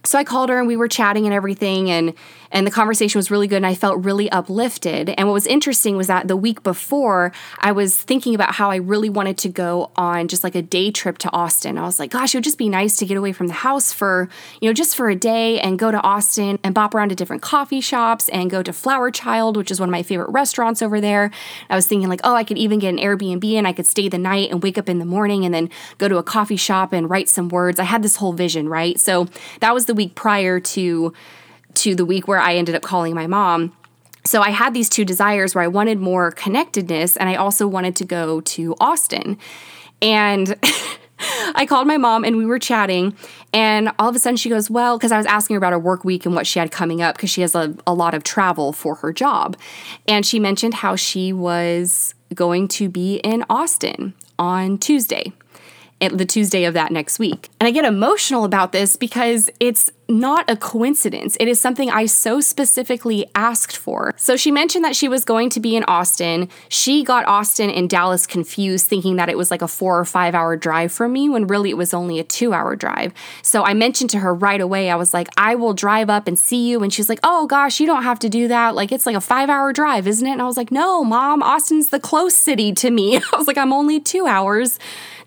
So 0.04 0.18
I 0.18 0.24
called 0.24 0.50
her 0.50 0.58
and 0.58 0.68
we 0.68 0.76
were 0.76 0.88
chatting 0.88 1.24
and 1.24 1.34
everything 1.34 1.90
and 1.90 2.14
and 2.54 2.64
the 2.64 2.70
conversation 2.70 3.18
was 3.18 3.32
really 3.32 3.48
good 3.48 3.56
and 3.56 3.66
I 3.66 3.74
felt 3.74 4.04
really 4.04 4.30
uplifted. 4.30 5.10
And 5.10 5.26
what 5.26 5.34
was 5.34 5.46
interesting 5.46 5.96
was 5.96 6.06
that 6.06 6.28
the 6.28 6.36
week 6.36 6.62
before 6.62 7.32
I 7.58 7.72
was 7.72 7.96
thinking 7.96 8.32
about 8.32 8.54
how 8.54 8.70
I 8.70 8.76
really 8.76 9.10
wanted 9.10 9.36
to 9.38 9.48
go 9.48 9.90
on 9.96 10.28
just 10.28 10.44
like 10.44 10.54
a 10.54 10.62
day 10.62 10.92
trip 10.92 11.18
to 11.18 11.32
Austin. 11.32 11.76
I 11.76 11.82
was 11.82 11.98
like, 11.98 12.12
gosh, 12.12 12.32
it 12.32 12.38
would 12.38 12.44
just 12.44 12.56
be 12.56 12.68
nice 12.68 12.96
to 12.98 13.06
get 13.06 13.16
away 13.16 13.32
from 13.32 13.48
the 13.48 13.54
house 13.54 13.92
for, 13.92 14.28
you 14.60 14.68
know, 14.68 14.72
just 14.72 14.94
for 14.94 15.10
a 15.10 15.16
day 15.16 15.58
and 15.58 15.80
go 15.80 15.90
to 15.90 16.00
Austin 16.02 16.60
and 16.62 16.74
bop 16.74 16.94
around 16.94 17.08
to 17.08 17.16
different 17.16 17.42
coffee 17.42 17.80
shops 17.80 18.28
and 18.28 18.52
go 18.52 18.62
to 18.62 18.72
Flower 18.72 19.10
Child, 19.10 19.56
which 19.56 19.72
is 19.72 19.80
one 19.80 19.88
of 19.88 19.92
my 19.92 20.04
favorite 20.04 20.30
restaurants 20.30 20.80
over 20.80 21.00
there. 21.00 21.32
I 21.68 21.74
was 21.74 21.88
thinking 21.88 22.08
like, 22.08 22.20
oh, 22.22 22.36
I 22.36 22.44
could 22.44 22.58
even 22.58 22.78
get 22.78 22.90
an 22.90 22.98
Airbnb 22.98 23.52
and 23.52 23.66
I 23.66 23.72
could 23.72 23.86
stay 23.86 24.08
the 24.08 24.18
night 24.18 24.52
and 24.52 24.62
wake 24.62 24.78
up 24.78 24.88
in 24.88 25.00
the 25.00 25.04
morning 25.04 25.44
and 25.44 25.52
then 25.52 25.70
go 25.98 26.06
to 26.06 26.18
a 26.18 26.22
coffee 26.22 26.56
shop 26.56 26.92
and 26.92 27.10
write 27.10 27.28
some 27.28 27.48
words. 27.48 27.80
I 27.80 27.84
had 27.84 28.04
this 28.04 28.16
whole 28.16 28.32
vision, 28.32 28.68
right? 28.68 29.00
So 29.00 29.26
that 29.58 29.74
was 29.74 29.86
the 29.86 29.93
week 29.94 30.14
prior 30.14 30.60
to 30.60 31.12
to 31.74 31.94
the 31.94 32.04
week 32.04 32.28
where 32.28 32.38
I 32.38 32.54
ended 32.54 32.74
up 32.74 32.82
calling 32.82 33.14
my 33.14 33.26
mom. 33.26 33.76
So 34.24 34.40
I 34.40 34.50
had 34.50 34.74
these 34.74 34.88
two 34.88 35.04
desires 35.04 35.54
where 35.54 35.64
I 35.64 35.68
wanted 35.68 35.98
more 35.98 36.30
connectedness 36.30 37.16
and 37.16 37.28
I 37.28 37.34
also 37.34 37.66
wanted 37.66 37.96
to 37.96 38.04
go 38.04 38.40
to 38.40 38.74
Austin. 38.80 39.38
And 40.00 40.56
I 41.54 41.66
called 41.66 41.86
my 41.86 41.96
mom 41.96 42.24
and 42.24 42.36
we 42.36 42.46
were 42.46 42.58
chatting, 42.58 43.16
and 43.52 43.90
all 43.98 44.08
of 44.08 44.16
a 44.16 44.18
sudden 44.18 44.36
she 44.36 44.48
goes, 44.48 44.68
Well, 44.68 44.98
because 44.98 45.12
I 45.12 45.16
was 45.16 45.26
asking 45.26 45.54
her 45.54 45.58
about 45.58 45.72
her 45.72 45.78
work 45.78 46.04
week 46.04 46.26
and 46.26 46.34
what 46.34 46.46
she 46.46 46.58
had 46.58 46.70
coming 46.70 47.02
up 47.02 47.16
because 47.16 47.30
she 47.30 47.40
has 47.40 47.54
a, 47.54 47.74
a 47.86 47.94
lot 47.94 48.14
of 48.14 48.24
travel 48.24 48.72
for 48.72 48.96
her 48.96 49.12
job. 49.12 49.56
And 50.08 50.26
she 50.26 50.40
mentioned 50.40 50.74
how 50.74 50.96
she 50.96 51.32
was 51.32 52.14
going 52.34 52.68
to 52.68 52.88
be 52.88 53.16
in 53.16 53.44
Austin 53.48 54.14
on 54.38 54.78
Tuesday 54.78 55.32
the 56.12 56.24
Tuesday 56.24 56.64
of 56.64 56.74
that 56.74 56.92
next 56.92 57.18
week. 57.18 57.50
And 57.60 57.66
I 57.66 57.70
get 57.70 57.84
emotional 57.84 58.44
about 58.44 58.72
this 58.72 58.96
because 58.96 59.50
it's 59.60 59.90
not 60.08 60.48
a 60.50 60.56
coincidence. 60.56 61.36
It 61.40 61.48
is 61.48 61.60
something 61.60 61.90
I 61.90 62.06
so 62.06 62.40
specifically 62.40 63.26
asked 63.34 63.76
for. 63.76 64.12
So 64.16 64.36
she 64.36 64.50
mentioned 64.50 64.84
that 64.84 64.96
she 64.96 65.08
was 65.08 65.24
going 65.24 65.50
to 65.50 65.60
be 65.60 65.76
in 65.76 65.84
Austin. 65.84 66.48
She 66.68 67.04
got 67.04 67.26
Austin 67.26 67.70
and 67.70 67.88
Dallas 67.88 68.26
confused, 68.26 68.86
thinking 68.86 69.16
that 69.16 69.28
it 69.28 69.38
was 69.38 69.50
like 69.50 69.62
a 69.62 69.68
four 69.68 69.98
or 69.98 70.04
five 70.04 70.34
hour 70.34 70.56
drive 70.56 70.92
from 70.92 71.12
me 71.12 71.28
when 71.28 71.46
really 71.46 71.70
it 71.70 71.76
was 71.76 71.94
only 71.94 72.18
a 72.18 72.24
two 72.24 72.52
hour 72.52 72.76
drive. 72.76 73.12
So 73.42 73.64
I 73.64 73.74
mentioned 73.74 74.10
to 74.10 74.18
her 74.18 74.34
right 74.34 74.60
away, 74.60 74.90
I 74.90 74.96
was 74.96 75.14
like, 75.14 75.28
I 75.36 75.54
will 75.54 75.74
drive 75.74 76.10
up 76.10 76.28
and 76.28 76.38
see 76.38 76.68
you. 76.68 76.82
And 76.82 76.92
she's 76.92 77.08
like, 77.08 77.20
oh 77.22 77.46
gosh, 77.46 77.80
you 77.80 77.86
don't 77.86 78.02
have 78.02 78.18
to 78.20 78.28
do 78.28 78.48
that. 78.48 78.74
Like 78.74 78.92
it's 78.92 79.06
like 79.06 79.16
a 79.16 79.20
five 79.20 79.48
hour 79.48 79.72
drive, 79.72 80.06
isn't 80.06 80.26
it? 80.26 80.32
And 80.32 80.42
I 80.42 80.46
was 80.46 80.56
like, 80.56 80.70
no, 80.70 81.04
mom, 81.04 81.42
Austin's 81.42 81.88
the 81.88 82.00
close 82.00 82.34
city 82.34 82.72
to 82.74 82.90
me. 82.90 83.16
I 83.32 83.36
was 83.36 83.46
like, 83.46 83.58
I'm 83.58 83.72
only 83.72 84.00
two 84.00 84.26
hours 84.26 84.78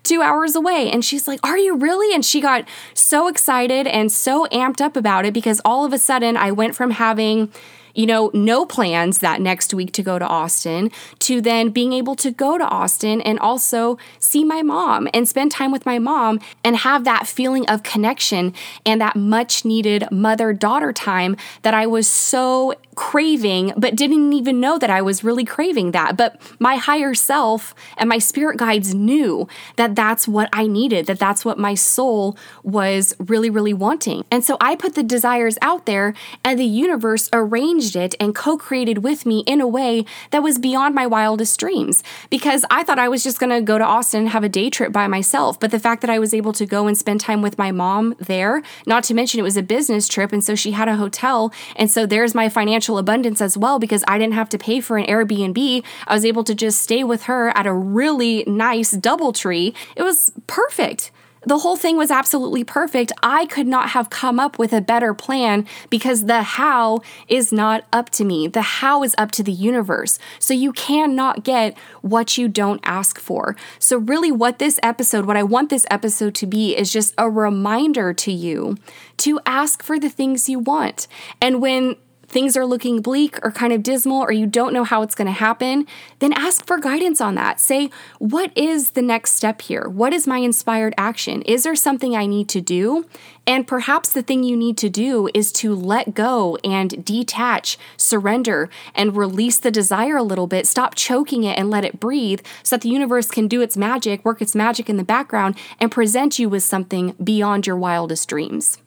two 0.08 0.22
hours 0.22 0.56
away. 0.56 0.90
And 0.90 1.04
she's 1.04 1.28
like, 1.28 1.40
Are 1.44 1.58
you 1.58 1.76
really? 1.76 2.14
And 2.14 2.24
she 2.24 2.40
got 2.40 2.66
so 2.94 3.28
excited 3.28 3.86
and 3.86 4.10
so 4.10 4.46
amped 4.46 4.67
up 4.80 4.96
about 4.96 5.24
it 5.24 5.32
because 5.34 5.60
all 5.64 5.84
of 5.84 5.92
a 5.92 5.98
sudden 5.98 6.36
I 6.36 6.52
went 6.52 6.74
from 6.74 6.90
having 6.92 7.50
you 7.98 8.06
know, 8.06 8.30
no 8.32 8.64
plans 8.64 9.18
that 9.18 9.40
next 9.40 9.74
week 9.74 9.90
to 9.90 10.04
go 10.04 10.20
to 10.20 10.24
Austin, 10.24 10.88
to 11.18 11.40
then 11.40 11.70
being 11.70 11.92
able 11.92 12.14
to 12.14 12.30
go 12.30 12.56
to 12.56 12.64
Austin 12.64 13.20
and 13.22 13.40
also 13.40 13.98
see 14.20 14.44
my 14.44 14.62
mom 14.62 15.08
and 15.12 15.28
spend 15.28 15.50
time 15.50 15.72
with 15.72 15.84
my 15.84 15.98
mom 15.98 16.38
and 16.62 16.76
have 16.76 17.02
that 17.02 17.26
feeling 17.26 17.66
of 17.68 17.82
connection 17.82 18.54
and 18.86 19.00
that 19.00 19.16
much 19.16 19.64
needed 19.64 20.08
mother 20.12 20.52
daughter 20.52 20.92
time 20.92 21.36
that 21.62 21.74
I 21.74 21.88
was 21.88 22.06
so 22.06 22.72
craving, 22.94 23.72
but 23.76 23.94
didn't 23.94 24.32
even 24.32 24.60
know 24.60 24.76
that 24.78 24.90
I 24.90 25.02
was 25.02 25.22
really 25.22 25.44
craving 25.44 25.92
that. 25.92 26.16
But 26.16 26.40
my 26.58 26.76
higher 26.76 27.14
self 27.14 27.74
and 27.96 28.08
my 28.08 28.18
spirit 28.18 28.58
guides 28.58 28.94
knew 28.94 29.48
that 29.76 29.94
that's 29.96 30.28
what 30.28 30.48
I 30.52 30.66
needed, 30.66 31.06
that 31.06 31.18
that's 31.18 31.44
what 31.44 31.58
my 31.58 31.74
soul 31.74 32.36
was 32.62 33.14
really, 33.18 33.50
really 33.50 33.74
wanting. 33.74 34.24
And 34.30 34.44
so 34.44 34.56
I 34.60 34.76
put 34.76 34.94
the 34.94 35.04
desires 35.04 35.58
out 35.62 35.86
there, 35.86 36.14
and 36.44 36.58
the 36.58 36.64
universe 36.64 37.28
arranged 37.32 37.87
it 37.96 38.14
and 38.20 38.34
co 38.34 38.56
created 38.56 38.98
with 38.98 39.26
me 39.26 39.44
in 39.46 39.60
a 39.60 39.66
way 39.66 40.04
that 40.30 40.42
was 40.42 40.58
beyond 40.58 40.94
my 40.94 41.06
wildest 41.06 41.58
dreams 41.58 42.02
because 42.30 42.64
I 42.70 42.82
thought 42.84 42.98
I 42.98 43.08
was 43.08 43.22
just 43.22 43.38
going 43.38 43.50
to 43.50 43.60
go 43.60 43.78
to 43.78 43.84
Austin 43.84 44.20
and 44.20 44.28
have 44.30 44.44
a 44.44 44.48
day 44.48 44.70
trip 44.70 44.92
by 44.92 45.06
myself. 45.06 45.58
But 45.58 45.70
the 45.70 45.78
fact 45.78 46.00
that 46.00 46.10
I 46.10 46.18
was 46.18 46.34
able 46.34 46.52
to 46.54 46.66
go 46.66 46.86
and 46.86 46.96
spend 46.96 47.20
time 47.20 47.42
with 47.42 47.58
my 47.58 47.72
mom 47.72 48.14
there, 48.18 48.62
not 48.86 49.04
to 49.04 49.14
mention 49.14 49.40
it 49.40 49.44
was 49.44 49.56
a 49.56 49.62
business 49.62 50.08
trip. 50.08 50.32
And 50.32 50.42
so 50.42 50.54
she 50.54 50.72
had 50.72 50.88
a 50.88 50.96
hotel. 50.96 51.52
And 51.76 51.90
so 51.90 52.06
there's 52.06 52.34
my 52.34 52.48
financial 52.48 52.98
abundance 52.98 53.40
as 53.40 53.56
well 53.56 53.78
because 53.78 54.04
I 54.08 54.18
didn't 54.18 54.34
have 54.34 54.48
to 54.50 54.58
pay 54.58 54.80
for 54.80 54.96
an 54.96 55.06
Airbnb. 55.06 55.84
I 56.06 56.14
was 56.14 56.24
able 56.24 56.44
to 56.44 56.54
just 56.54 56.80
stay 56.80 57.04
with 57.04 57.24
her 57.24 57.50
at 57.56 57.66
a 57.66 57.72
really 57.72 58.44
nice 58.46 58.94
Doubletree. 58.94 59.74
It 59.96 60.02
was 60.02 60.32
perfect 60.46 61.10
the 61.48 61.58
whole 61.58 61.76
thing 61.76 61.96
was 61.96 62.10
absolutely 62.10 62.64
perfect. 62.64 63.12
I 63.22 63.46
could 63.46 63.66
not 63.66 63.90
have 63.90 64.10
come 64.10 64.38
up 64.38 64.58
with 64.58 64.72
a 64.72 64.80
better 64.80 65.14
plan 65.14 65.66
because 65.90 66.26
the 66.26 66.42
how 66.42 67.00
is 67.26 67.52
not 67.52 67.84
up 67.92 68.10
to 68.10 68.24
me. 68.24 68.48
The 68.48 68.62
how 68.62 69.02
is 69.02 69.14
up 69.18 69.30
to 69.32 69.42
the 69.42 69.52
universe. 69.52 70.18
So 70.38 70.54
you 70.54 70.72
cannot 70.72 71.44
get 71.44 71.76
what 72.02 72.38
you 72.38 72.48
don't 72.48 72.80
ask 72.84 73.18
for. 73.18 73.56
So, 73.78 73.98
really, 73.98 74.32
what 74.32 74.58
this 74.58 74.78
episode, 74.82 75.26
what 75.26 75.36
I 75.36 75.42
want 75.42 75.70
this 75.70 75.86
episode 75.90 76.34
to 76.36 76.46
be, 76.46 76.76
is 76.76 76.92
just 76.92 77.14
a 77.18 77.30
reminder 77.30 78.12
to 78.14 78.32
you 78.32 78.76
to 79.18 79.40
ask 79.46 79.82
for 79.82 79.98
the 79.98 80.10
things 80.10 80.48
you 80.48 80.58
want. 80.58 81.06
And 81.40 81.60
when 81.60 81.96
things 82.28 82.56
are 82.56 82.66
looking 82.66 83.00
bleak 83.00 83.38
or 83.42 83.50
kind 83.50 83.72
of 83.72 83.82
dismal 83.82 84.22
or 84.22 84.32
you 84.32 84.46
don't 84.46 84.72
know 84.72 84.84
how 84.84 85.02
it's 85.02 85.14
going 85.14 85.26
to 85.26 85.32
happen, 85.32 85.86
then 86.18 86.32
ask 86.32 86.66
for 86.66 86.78
guidance 86.78 87.20
on 87.20 87.34
that. 87.34 87.60
Say, 87.60 87.90
what 88.18 88.52
is 88.56 88.90
the 88.90 89.02
next 89.02 89.32
step 89.32 89.62
here? 89.62 89.88
What 89.88 90.12
is 90.12 90.26
my 90.26 90.38
inspired 90.38 90.94
action? 90.98 91.42
Is 91.42 91.62
there 91.64 91.74
something 91.74 92.14
I 92.14 92.26
need 92.26 92.48
to 92.50 92.60
do? 92.60 93.06
And 93.46 93.66
perhaps 93.66 94.12
the 94.12 94.22
thing 94.22 94.44
you 94.44 94.56
need 94.56 94.76
to 94.78 94.90
do 94.90 95.30
is 95.32 95.50
to 95.52 95.74
let 95.74 96.14
go 96.14 96.56
and 96.62 97.02
detach, 97.02 97.78
surrender, 97.96 98.68
and 98.94 99.16
release 99.16 99.58
the 99.58 99.70
desire 99.70 100.18
a 100.18 100.22
little 100.22 100.46
bit. 100.46 100.66
Stop 100.66 100.94
choking 100.94 101.44
it 101.44 101.58
and 101.58 101.70
let 101.70 101.84
it 101.84 101.98
breathe 101.98 102.40
so 102.62 102.76
that 102.76 102.82
the 102.82 102.90
universe 102.90 103.30
can 103.30 103.48
do 103.48 103.62
its 103.62 103.76
magic, 103.76 104.22
work 104.24 104.42
its 104.42 104.54
magic 104.54 104.90
in 104.90 104.98
the 104.98 105.04
background, 105.04 105.56
and 105.80 105.90
present 105.90 106.38
you 106.38 106.48
with 106.48 106.62
something 106.62 107.14
beyond 107.22 107.66
your 107.66 107.76
wildest 107.76 108.28
dreams. 108.28 108.78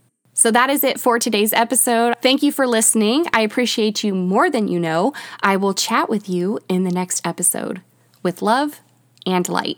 So 0.42 0.50
that 0.50 0.72
is 0.72 0.84
it 0.84 1.00
for 1.00 1.20
today's 1.20 1.54
episode. 1.54 2.16
Thank 2.20 2.42
you 2.42 2.52
for 2.52 2.66
listening. 2.66 3.28
I 3.32 3.42
appreciate 3.42 4.04
you 4.04 4.16
more 4.16 4.50
than 4.50 4.68
you 4.68 4.80
know. 4.80 5.14
I 5.44 5.56
will 5.56 5.76
chat 5.76 6.10
with 6.10 6.28
you 6.28 6.58
in 6.68 6.84
the 6.84 6.90
next 6.90 7.28
episode 7.28 7.84
with 8.24 8.42
love 8.42 8.80
and 9.24 9.48
light. 9.48 9.78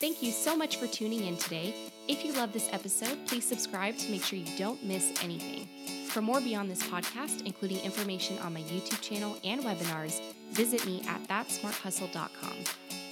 Thank 0.00 0.22
you 0.22 0.32
so 0.32 0.56
much 0.56 0.78
for 0.78 0.86
tuning 0.86 1.26
in 1.26 1.36
today. 1.36 1.74
If 2.08 2.24
you 2.24 2.32
love 2.32 2.54
this 2.54 2.70
episode, 2.72 3.18
please 3.26 3.44
subscribe 3.44 3.98
to 3.98 4.10
make 4.10 4.24
sure 4.24 4.38
you 4.38 4.56
don't 4.56 4.82
miss 4.82 5.12
anything. 5.22 5.68
For 6.08 6.22
more 6.22 6.40
beyond 6.40 6.70
this 6.70 6.82
podcast, 6.84 7.44
including 7.44 7.80
information 7.80 8.38
on 8.38 8.54
my 8.54 8.60
YouTube 8.60 9.02
channel 9.02 9.36
and 9.44 9.62
webinars, 9.62 10.18
visit 10.52 10.86
me 10.86 11.02
at 11.06 11.28
thatsmarthustle.com. 11.28 12.56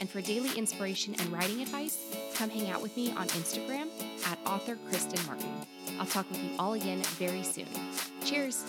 And 0.00 0.08
for 0.08 0.22
daily 0.22 0.56
inspiration 0.56 1.14
and 1.18 1.30
writing 1.30 1.60
advice, 1.60 1.98
come 2.34 2.48
hang 2.48 2.70
out 2.70 2.80
with 2.80 2.96
me 2.96 3.12
on 3.12 3.28
Instagram 3.28 3.88
at 4.26 4.38
author 4.46 4.78
Kristen 4.88 5.20
Martin. 5.26 5.66
I'll 6.00 6.06
talk 6.06 6.30
with 6.30 6.42
you 6.42 6.50
all 6.58 6.72
again 6.72 7.02
very 7.18 7.42
soon. 7.42 7.66
Cheers! 8.24 8.64